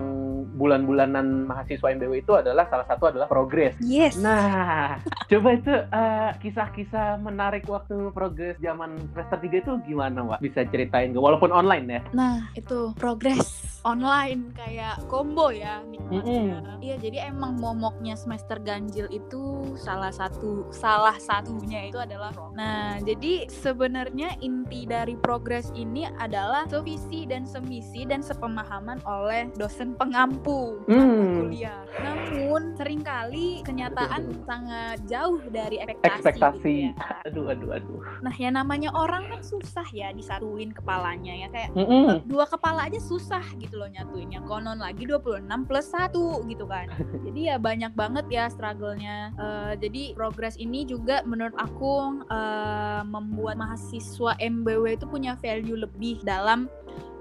bulan-bulanan 0.57 1.45
mahasiswa 1.45 1.93
MBW 1.93 2.25
itu 2.25 2.33
adalah 2.33 2.65
salah 2.73 2.87
satu 2.89 3.13
adalah 3.13 3.29
progres. 3.29 3.77
yes 3.85 4.16
Nah, 4.17 4.97
coba 5.29 5.49
itu 5.53 5.73
eh, 5.73 6.31
kisah-kisah 6.41 7.21
menarik 7.21 7.69
waktu 7.69 8.13
progres 8.17 8.57
zaman 8.65 8.97
semester 9.13 9.39
3 9.45 9.63
itu 9.63 9.73
gimana, 9.85 10.19
Wak? 10.25 10.39
Bisa 10.41 10.65
ceritain 10.69 11.13
gak? 11.13 11.21
Walaupun 11.21 11.53
online 11.53 11.85
ya. 11.87 12.01
Nah, 12.17 12.49
itu 12.57 12.97
progres 12.97 13.56
online 13.87 14.51
kayak 14.53 15.07
combo 15.07 15.55
ya 15.55 15.87
nikmatnya. 15.87 16.59
Mm-mm. 16.59 16.83
Iya, 16.83 16.97
jadi 16.99 17.31
emang 17.31 17.57
momoknya 17.57 18.15
semester 18.15 18.59
ganjil 18.59 19.07
itu 19.09 19.43
salah 19.79 20.11
satu 20.11 20.67
salah 20.71 21.15
satunya 21.17 21.87
itu 21.87 21.97
adalah 21.97 22.35
pro. 22.35 22.51
Nah, 22.53 22.99
jadi 22.99 23.47
sebenarnya 23.47 24.35
inti 24.41 24.85
dari 24.85 25.15
progres 25.15 25.71
ini 25.73 26.07
adalah 26.19 26.67
sevisi 26.67 27.25
dan 27.25 27.47
semisi 27.47 28.03
dan 28.03 28.21
sepemahaman 28.21 28.99
oleh 29.03 29.51
dosen 29.55 29.95
pengampu 29.95 30.83
mata 30.85 30.95
Hmm. 30.97 31.35
kuliah. 31.41 31.81
Namun 31.99 32.75
sering 32.75 33.01
kali 33.01 33.63
kenyataan 33.63 34.43
sangat 34.43 34.99
jauh 35.07 35.41
dari 35.47 35.79
ekspektasi. 35.79 36.11
Ekspektasi. 36.11 36.75
gitu 36.77 36.91
ya. 36.91 36.93
Aduh, 37.25 37.47
aduh, 37.49 37.71
aduh. 37.73 38.01
Nah, 38.21 38.35
ya 38.35 38.51
namanya 38.51 38.91
orang 38.91 39.29
kan 39.29 39.41
susah 39.41 39.87
ya 39.91 40.11
disatuin 40.11 40.73
kepalanya 40.73 41.35
ya 41.37 41.49
kayak 41.49 41.71
Mm-mm. 41.73 42.25
dua 42.25 42.47
kepala 42.47 42.87
aja 42.87 42.99
susah 42.99 43.45
gitu 43.57 43.76
loh 43.77 43.89
nyatuinnya 43.93 44.41
konon 44.49 44.81
lagi 44.81 45.05
26 45.05 45.69
plus 45.69 45.87
1 45.93 46.49
gitu 46.49 46.65
kan. 46.65 46.89
Jadi 47.27 47.41
ya 47.53 47.57
banyak 47.61 47.93
banget 47.93 48.27
ya 48.33 48.49
struggle-nya. 48.49 49.37
Eh, 49.37 49.73
jadi 49.77 50.17
progres 50.17 50.57
ini 50.57 50.89
juga 50.89 51.21
menurut 51.29 51.53
aku 51.61 52.25
eh, 52.33 53.03
membuat 53.05 53.61
mahasiswa 53.61 54.33
MBW 54.41 54.97
itu 54.97 55.05
punya 55.05 55.37
value 55.37 55.77
lebih 55.77 56.25
dalam 56.25 56.73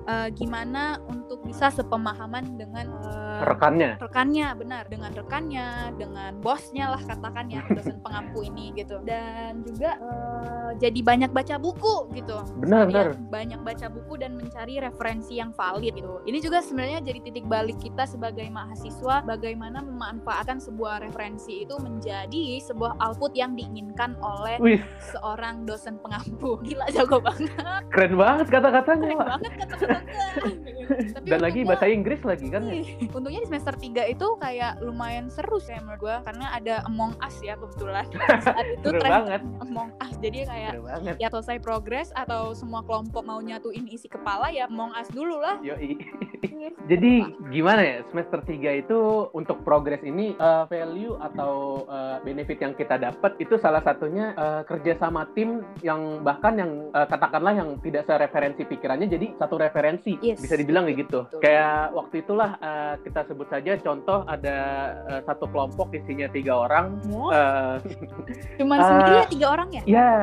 eh, 0.05 0.29
gimana 0.31 0.97
untuk 1.05 1.41
bisa 1.43 1.69
sepemahaman 1.69 2.57
dengan 2.57 2.87
eh, 3.03 3.41
Rekannya. 3.45 3.99
rekannya 3.99 4.47
benar 4.55 4.83
dengan 4.87 5.11
rekannya 5.11 5.91
dengan 5.99 6.39
bosnya 6.39 6.95
lah 6.95 7.01
katakan 7.03 7.51
ya 7.51 7.61
dosen 7.75 7.99
pengampu 7.99 8.45
ini 8.45 8.71
gitu. 8.73 9.01
Dan 9.03 9.65
juga 9.67 9.97
eh, 9.99 10.71
jadi 10.79 10.99
banyak 11.01 11.31
baca 11.33 11.55
buku 11.57 12.09
gitu. 12.15 12.37
Benar, 12.61 12.87
Sekalian 12.87 13.07
benar. 13.17 13.29
banyak 13.31 13.59
baca 13.61 13.87
buku 13.91 14.13
dan 14.21 14.37
mencari 14.39 14.79
referensi 14.79 15.37
yang 15.37 15.51
valid 15.51 15.93
gitu. 15.95 16.21
Ini 16.23 16.37
juga 16.39 16.61
sebenarnya 16.61 17.03
jadi 17.03 17.19
titik 17.21 17.45
balik 17.45 17.77
kita 17.81 18.07
sebagai 18.07 18.47
mahasiswa 18.49 19.21
bagaimana 19.25 19.83
memanfaatkan 19.83 20.61
sebuah 20.61 21.03
referensi 21.03 21.67
itu 21.67 21.75
menjadi 21.79 22.59
sebuah 22.63 22.97
output 23.01 23.35
yang 23.35 23.53
diinginkan 23.53 24.15
oleh 24.23 24.57
Wih, 24.61 24.81
seorang 25.11 25.67
dosen 25.67 25.99
pengampu. 25.99 26.57
Gila 26.67 26.87
jago 26.91 27.19
banget. 27.19 27.51
Keren 27.91 28.13
banget 28.15 28.47
kata-katanya, 28.49 29.09
keren 29.11 29.27
banget 29.27 29.51
kata-kata 29.59 29.94
Tapi 30.85 31.27
Dan 31.27 31.39
lagi 31.41 31.61
bahasa 31.65 31.85
Inggris 31.89 32.21
lagi 32.21 32.47
kan 32.49 32.61
ya. 32.69 32.81
Untungnya 33.09 33.41
di 33.41 33.47
semester 33.49 33.73
3 33.73 34.13
itu 34.13 34.27
kayak 34.37 34.81
lumayan 34.85 35.27
seru 35.33 35.57
sih 35.57 35.73
menurut 35.81 35.99
gue 36.01 36.15
karena 36.25 36.45
ada 36.53 36.75
Among 36.85 37.17
Us 37.21 37.37
ya 37.41 37.57
kebetulan. 37.57 38.05
Saat 38.41 38.65
itu 38.77 38.85
Seru 38.93 38.99
tren 39.01 39.11
banget. 39.11 39.41
Among 39.65 39.89
Us. 39.97 40.15
Jadi 40.21 40.39
kayak 40.45 40.73
ya 41.17 41.27
selesai 41.33 41.57
progres 41.61 42.09
atau 42.13 42.53
semua 42.53 42.85
kelompok 42.85 43.25
mau 43.25 43.41
nyatuin 43.41 43.89
isi 43.89 44.05
kepala 44.05 44.53
ya 44.53 44.69
Among 44.69 44.93
Us 44.93 45.09
dulu 45.09 45.41
lah. 45.41 45.57
Yoi. 45.65 45.97
Jadi 46.91 47.25
gimana 47.51 47.81
ya 47.81 47.97
semester 48.09 48.41
3 48.41 48.85
itu 48.85 49.29
untuk 49.33 49.65
progres 49.65 50.01
ini 50.05 50.37
eh, 50.37 50.63
value 50.69 51.17
atau 51.17 51.83
eh, 51.89 52.17
benefit 52.21 52.61
yang 52.61 52.73
kita 52.77 53.01
dapat 53.01 53.37
itu 53.41 53.57
salah 53.57 53.81
satunya 53.81 54.33
eh, 54.37 54.61
kerja 54.65 54.97
sama 54.97 55.25
tim 55.33 55.65
yang 55.81 56.21
bahkan 56.21 56.57
yang 56.57 56.71
eh, 56.93 57.07
katakanlah 57.09 57.53
yang 57.53 57.69
tidak 57.81 58.05
sereferensi 58.05 58.63
pikirannya 58.65 59.07
jadi 59.09 59.27
satu 59.37 59.55
referensi 59.57 59.84
Yes. 60.23 60.41
bisa 60.41 60.55
dibilang 60.57 60.89
kayak 60.89 60.99
gitu. 61.05 61.19
Betul. 61.29 61.41
Kayak 61.41 61.77
waktu 61.93 62.15
itulah 62.25 62.51
eh, 62.57 62.93
kita 63.05 63.19
sebut 63.29 63.47
saja 63.51 63.71
contoh 63.77 64.19
ada 64.25 64.57
eh, 65.11 65.21
satu 65.25 65.45
kelompok 65.49 65.93
isinya 65.93 66.25
tiga 66.31 66.65
orang. 66.65 66.97
Eh, 67.05 67.75
Cuman 68.57 68.77
eh, 68.81 68.85
sendiri 68.85 69.13
ya 69.13 69.25
tiga 69.29 69.47
orang 69.53 69.69
ya? 69.69 69.81
Ya, 69.85 70.13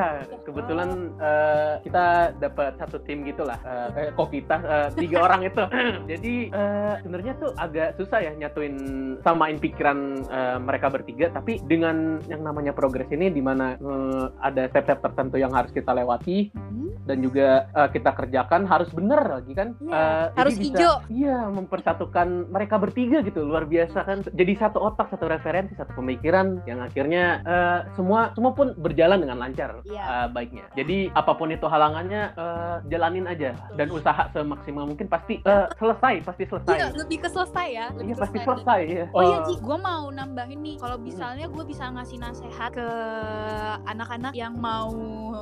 kebetulan 0.43 0.89
eh, 1.17 1.73
kita 1.87 2.05
dapat 2.37 2.71
satu 2.75 2.97
tim 3.07 3.23
gitulah. 3.23 3.59
Eh, 3.95 4.11
kok 4.11 4.29
kita 4.29 4.57
eh, 4.59 4.89
tiga 4.99 5.17
orang 5.31 5.41
itu. 5.47 5.63
Jadi 6.09 6.33
eh, 6.51 6.93
sebenarnya 6.99 7.33
tuh 7.39 7.51
agak 7.55 7.95
susah 7.95 8.19
ya 8.19 8.31
nyatuin 8.35 8.75
samain 9.23 9.55
pikiran 9.55 9.97
eh, 10.27 10.57
mereka 10.59 10.91
bertiga. 10.91 11.31
Tapi 11.31 11.63
dengan 11.63 12.19
yang 12.27 12.43
namanya 12.43 12.75
progres 12.75 13.07
ini, 13.09 13.29
di 13.29 13.39
mana 13.39 13.77
eh, 13.77 14.25
ada 14.41 14.67
step-step 14.67 14.99
tertentu 14.99 15.37
yang 15.39 15.53
harus 15.53 15.71
kita 15.71 15.93
lewati 15.93 16.35
Hmm, 16.53 16.89
dan 17.05 17.21
juga 17.21 17.69
eh, 17.71 17.89
kita 17.93 18.11
kerjakan 18.11 18.65
harus 18.65 18.89
bener 18.89 19.21
lagi 19.21 19.52
kan? 19.53 19.67
Iya, 19.79 19.93
Eh, 19.93 19.99
jadi 20.25 20.37
harus 20.37 20.53
bisa- 20.53 20.65
hijau. 20.67 20.95
Iya, 21.07 21.37
mempersatukan 21.47 22.27
mereka 22.49 22.75
bertiga 22.75 23.21
gitu, 23.21 23.41
luar 23.41 23.63
biasa 23.63 23.99
kan. 24.01 24.17
Jadi 24.25 24.53
satu 24.55 24.79
otak, 24.79 25.09
satu 25.09 25.25
referensi, 25.25 25.73
satu 25.73 25.93
pemikiran 25.93 26.61
yang 26.63 26.79
akhirnya 26.79 27.23
eh, 27.43 27.79
semua 27.93 28.33
semua 28.33 28.51
pun 28.51 28.73
berjalan 28.75 29.19
dengan 29.19 29.37
lancar 29.37 29.81
Iya. 29.83 30.03
eh, 30.03 30.27
baiknya. 30.29 30.65
Jadi 30.73 30.97
apa 31.11 31.31
pun 31.31 31.49
itu 31.49 31.65
halangannya 31.65 32.33
eh, 32.33 32.75
jalanin 32.87 33.25
aja 33.25 33.53
dan 33.71 33.87
usaha 33.89 34.29
semaksimal 34.31 34.83
mungkin 34.83 35.05
pasti 35.05 35.39
eh, 35.39 35.65
selesai, 35.73 36.23
pasti 36.23 36.43
selesai. 36.43 36.73
Iya, 36.73 36.87
lebih 36.95 37.17
ke 37.19 37.29
selesai 37.29 37.67
ya. 37.69 37.85
Lebih 37.91 38.05
Iya 38.05 38.15
pasti 38.19 38.37
selesai 38.39 38.81
ya. 38.85 39.05
Oh 39.11 39.21
iya 39.21 39.37
Ji, 39.43 39.55
gue 39.57 39.77
mau 39.77 40.07
nambahin 40.09 40.59
nih 40.59 40.75
Kalau 40.75 40.97
misalnya 40.97 41.45
gue 41.45 41.63
bisa 41.63 41.85
ngasih 41.89 42.17
nasehat 42.17 42.71
ke 42.71 42.87
anak-anak 43.85 44.33
yang 44.33 44.55
mau 44.55 44.89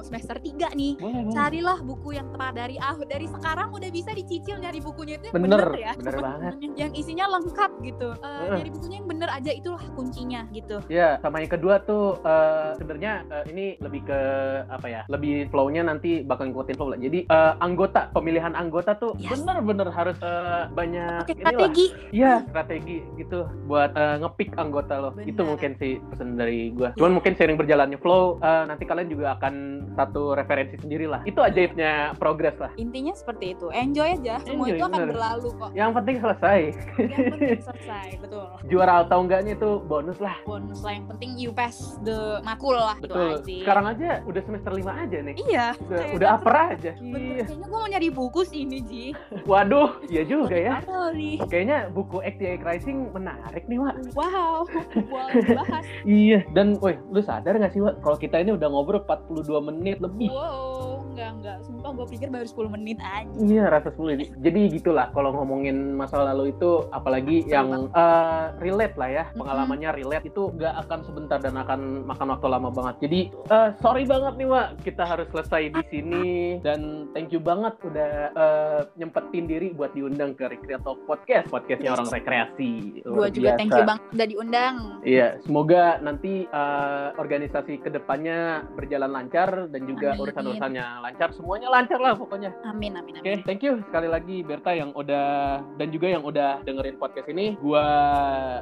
semester 0.02 0.36
3 0.36 0.74
nih 0.74 0.98
boleh, 0.98 1.22
boleh. 1.22 1.34
Carilah 1.34 1.80
buku 1.80 2.10
yang 2.12 2.28
tepat 2.30 2.54
dari 2.56 2.76
awal 2.78 3.04
Dari 3.04 3.28
sekarang 3.28 3.70
udah 3.70 3.90
bisa 3.90 4.01
dicicil 4.10 4.58
nyari 4.58 4.80
bukunya 4.82 5.22
itu 5.22 5.30
yang 5.30 5.36
Bener, 5.38 5.62
bener, 5.62 5.70
ya 5.78 5.92
bener 5.94 6.16
banget. 6.18 6.54
Yang 6.74 6.92
isinya 6.98 7.26
lengkap 7.30 7.72
gitu 7.84 8.10
Eh, 8.18 8.26
Heeh. 8.26 8.58
Nyari 8.58 8.70
bukunya 8.74 8.96
yang 8.98 9.08
bener 9.08 9.30
aja 9.30 9.52
itulah 9.54 9.84
kuncinya 9.94 10.42
gitu 10.50 10.78
Ya, 10.88 11.22
sama 11.22 11.38
yang 11.40 11.52
kedua 11.52 11.78
tuh 11.82 12.18
eh, 12.20 12.70
sebenarnya 12.76 13.14
eh, 13.30 13.44
ini 13.54 13.66
lebih 13.78 14.02
ke 14.04 14.20
apa 14.66 14.88
ya? 14.90 15.02
Lebih 15.06 15.54
flow-nya 15.54 15.86
nanti 15.86 16.26
bakal 16.26 16.50
ngikutin 16.50 16.76
flow 16.76 16.90
lah. 16.90 17.00
Jadi 17.00 17.20
eh, 17.24 17.54
anggota 17.60 18.10
pemilihan 18.10 18.58
anggota 18.58 18.98
tuh 18.98 19.14
Yes. 19.22 19.38
bener-bener 19.38 19.92
harus 19.92 20.18
eh, 20.18 20.66
banyak 20.72 21.28
inilah. 21.28 21.38
strategi 21.38 21.86
Iya, 22.10 22.34
strategi 22.48 22.98
gitu 23.16 23.46
buat 23.68 23.94
eh, 23.94 24.16
ngepick 24.18 24.58
anggota 24.58 24.94
lo. 24.98 25.10
Benar. 25.14 25.30
Itu 25.30 25.42
mungkin 25.44 25.72
sih 25.78 26.00
pesan 26.10 26.40
dari 26.40 26.72
gua. 26.72 26.96
Cuman 26.96 27.14
mungkin 27.14 27.36
sering 27.36 27.60
berjalannya 27.60 28.00
flow 28.00 28.40
eh, 28.40 28.64
nanti 28.66 28.88
kalian 28.88 29.12
juga 29.12 29.36
akan 29.36 29.54
satu 29.94 30.34
referensi 30.34 30.80
sendiri 30.80 31.06
lah. 31.06 31.22
Itu 31.24 31.44
ajaibnya 31.44 32.16
progres 32.16 32.56
lah. 32.58 32.72
Intinya 32.80 33.12
seperti 33.12 33.54
itu 33.54 33.68
Enjoy 33.92 34.08
aja 34.16 34.36
Semua 34.42 34.66
Enjoy, 34.66 34.72
itu 34.72 34.84
akan 34.84 34.96
bener. 34.96 35.10
berlalu 35.12 35.48
kok 35.52 35.70
Yang 35.72 35.92
penting 35.92 36.16
selesai. 36.18 36.60
Yang 36.96 37.26
penting 37.28 37.60
selesai 37.68 38.08
Betul 38.18 38.46
Juara 38.64 39.04
atau 39.04 39.18
enggaknya 39.20 39.54
itu 39.54 39.72
bonus 39.84 40.18
lah. 40.18 40.36
Bonus 40.42 40.80
lah 40.80 40.94
yang 40.94 41.06
penting 41.10 41.36
you 41.36 41.52
pass 41.52 42.00
the 42.00 42.40
makul 42.42 42.72
lah 42.72 42.96
Betul. 42.96 43.42
aja. 43.42 43.58
Sekarang 43.60 43.86
aja 43.86 44.10
udah 44.24 44.42
semester 44.42 44.72
5 44.72 44.88
aja 44.88 45.18
nih. 45.20 45.36
Iya 45.42 45.66
Udah, 45.78 45.98
kayak 45.98 46.16
udah 46.16 46.28
aper 46.32 46.56
aja. 46.72 46.92
Bener, 46.96 47.20
Iya. 47.22 47.44
kayaknya 47.44 47.68
gue 47.68 47.76
mau 47.76 47.90
nyari 47.90 48.10
buku 48.10 48.42
sih 48.42 48.60
ini 48.64 48.80
Ji 48.82 49.06
Waduh, 49.50 50.00
iya 50.08 50.24
juga 50.24 50.56
ya. 50.56 50.80
Nih? 51.12 51.44
Kayaknya 51.44 51.92
buku 51.92 52.24
XTI 52.24 52.62
Rising 52.62 53.12
menarik 53.12 53.68
nih, 53.68 53.78
Wak. 53.78 53.96
Wow, 54.14 54.64
boleh 55.04 55.34
dibahas. 55.44 55.84
Iya, 56.04 56.40
dan 56.52 56.78
woi, 56.78 56.96
lu 57.10 57.20
sadar 57.20 57.58
gak 57.58 57.74
sih, 57.74 57.82
Wak, 57.82 58.00
kalau 58.00 58.16
kita 58.16 58.38
ini 58.38 58.54
udah 58.54 58.68
ngobrol 58.68 59.04
42 59.04 59.44
menit 59.62 59.98
lebih. 60.00 60.30
Wow, 60.30 60.91
enggak 61.12 61.30
enggak. 61.36 61.58
Sumpah 61.64 61.92
gue 61.92 62.06
pikir 62.10 62.28
baru 62.28 62.48
10 62.48 62.76
menit 62.76 62.98
aja. 63.00 63.28
Iya 63.38 63.64
rasa 63.68 63.90
10 63.92 64.16
menit. 64.16 64.30
Jadi 64.40 64.62
gitulah 64.72 65.08
kalau 65.12 65.36
ngomongin 65.36 65.94
masa 65.94 66.24
lalu 66.24 66.52
itu 66.52 66.88
apalagi 66.90 67.44
Betul 67.44 67.52
yang 67.52 67.70
eh, 67.92 68.46
relate 68.58 68.96
lah 68.96 69.10
ya 69.12 69.24
pengalamannya 69.34 69.90
relate 69.94 70.26
itu 70.26 70.50
nggak 70.52 70.76
akan 70.88 71.00
sebentar 71.04 71.38
dan 71.38 71.56
akan 71.56 72.08
makan 72.08 72.28
waktu 72.32 72.48
lama 72.48 72.70
banget. 72.72 72.96
Jadi 73.04 73.20
eh, 73.30 73.70
sorry 73.80 74.04
banget 74.06 74.34
nih 74.36 74.48
Wak 74.48 74.68
kita 74.84 75.04
harus 75.04 75.28
selesai 75.30 75.72
di 75.72 75.84
sini 75.88 76.26
dan 76.60 77.08
thank 77.12 77.32
you 77.32 77.40
banget 77.40 77.76
udah 77.82 78.12
eh, 78.32 78.82
nyempetin 78.96 79.46
diri 79.46 79.72
buat 79.72 79.92
diundang 79.92 80.34
ke 80.34 80.48
Recreate 80.48 80.82
Talk 80.82 81.04
Podcast 81.06 81.48
podcastnya 81.50 81.92
Yes. 81.92 81.98
orang 81.98 82.10
rekreasi. 82.14 82.72
Gue 83.04 83.28
juga 83.30 83.50
thank 83.56 83.68
you 83.70 83.82
biasa. 83.82 83.90
banget 83.90 84.04
udah 84.12 84.28
diundang. 84.28 84.76
Iya, 85.02 85.28
semoga 85.42 86.00
nanti 86.00 86.46
eh, 86.46 87.08
organisasi 87.18 87.74
ke 87.80 87.90
depannya 87.90 88.40
berjalan 88.74 89.12
lancar 89.12 89.68
dan 89.68 89.82
juga 89.84 90.16
urusan-urusannya 90.16 90.86
lancar. 91.02 91.30
Semuanya 91.34 91.68
lancar 91.68 92.00
lah 92.00 92.14
pokoknya. 92.16 92.54
Amin 92.64 92.96
amin 92.96 93.20
Oke, 93.20 93.26
amin. 93.26 93.44
thank 93.44 93.62
you 93.66 93.82
sekali 93.90 94.08
lagi 94.08 94.46
Berta 94.46 94.72
yang 94.72 94.94
udah 94.94 95.60
dan 95.76 95.88
juga 95.90 96.08
yang 96.08 96.24
udah 96.24 96.62
dengerin 96.64 96.96
podcast 97.02 97.28
ini. 97.28 97.58
Gua 97.60 97.86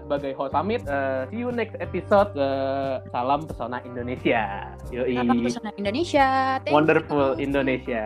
sebagai 0.02 0.32
host 0.40 0.56
pamit. 0.56 0.82
Eh, 0.88 1.22
see 1.30 1.40
you 1.44 1.52
next 1.52 1.76
episode. 1.84 2.32
Eh, 2.34 3.04
salam 3.12 3.46
pesona 3.46 3.84
Indonesia. 3.84 4.74
Yoi. 4.90 5.20
Apa 5.20 5.34
pesona 5.38 5.72
Indonesia? 5.76 6.28
Thank 6.64 6.72
you. 6.72 6.76
Wonderful 6.76 7.28
Indonesia. 7.38 8.04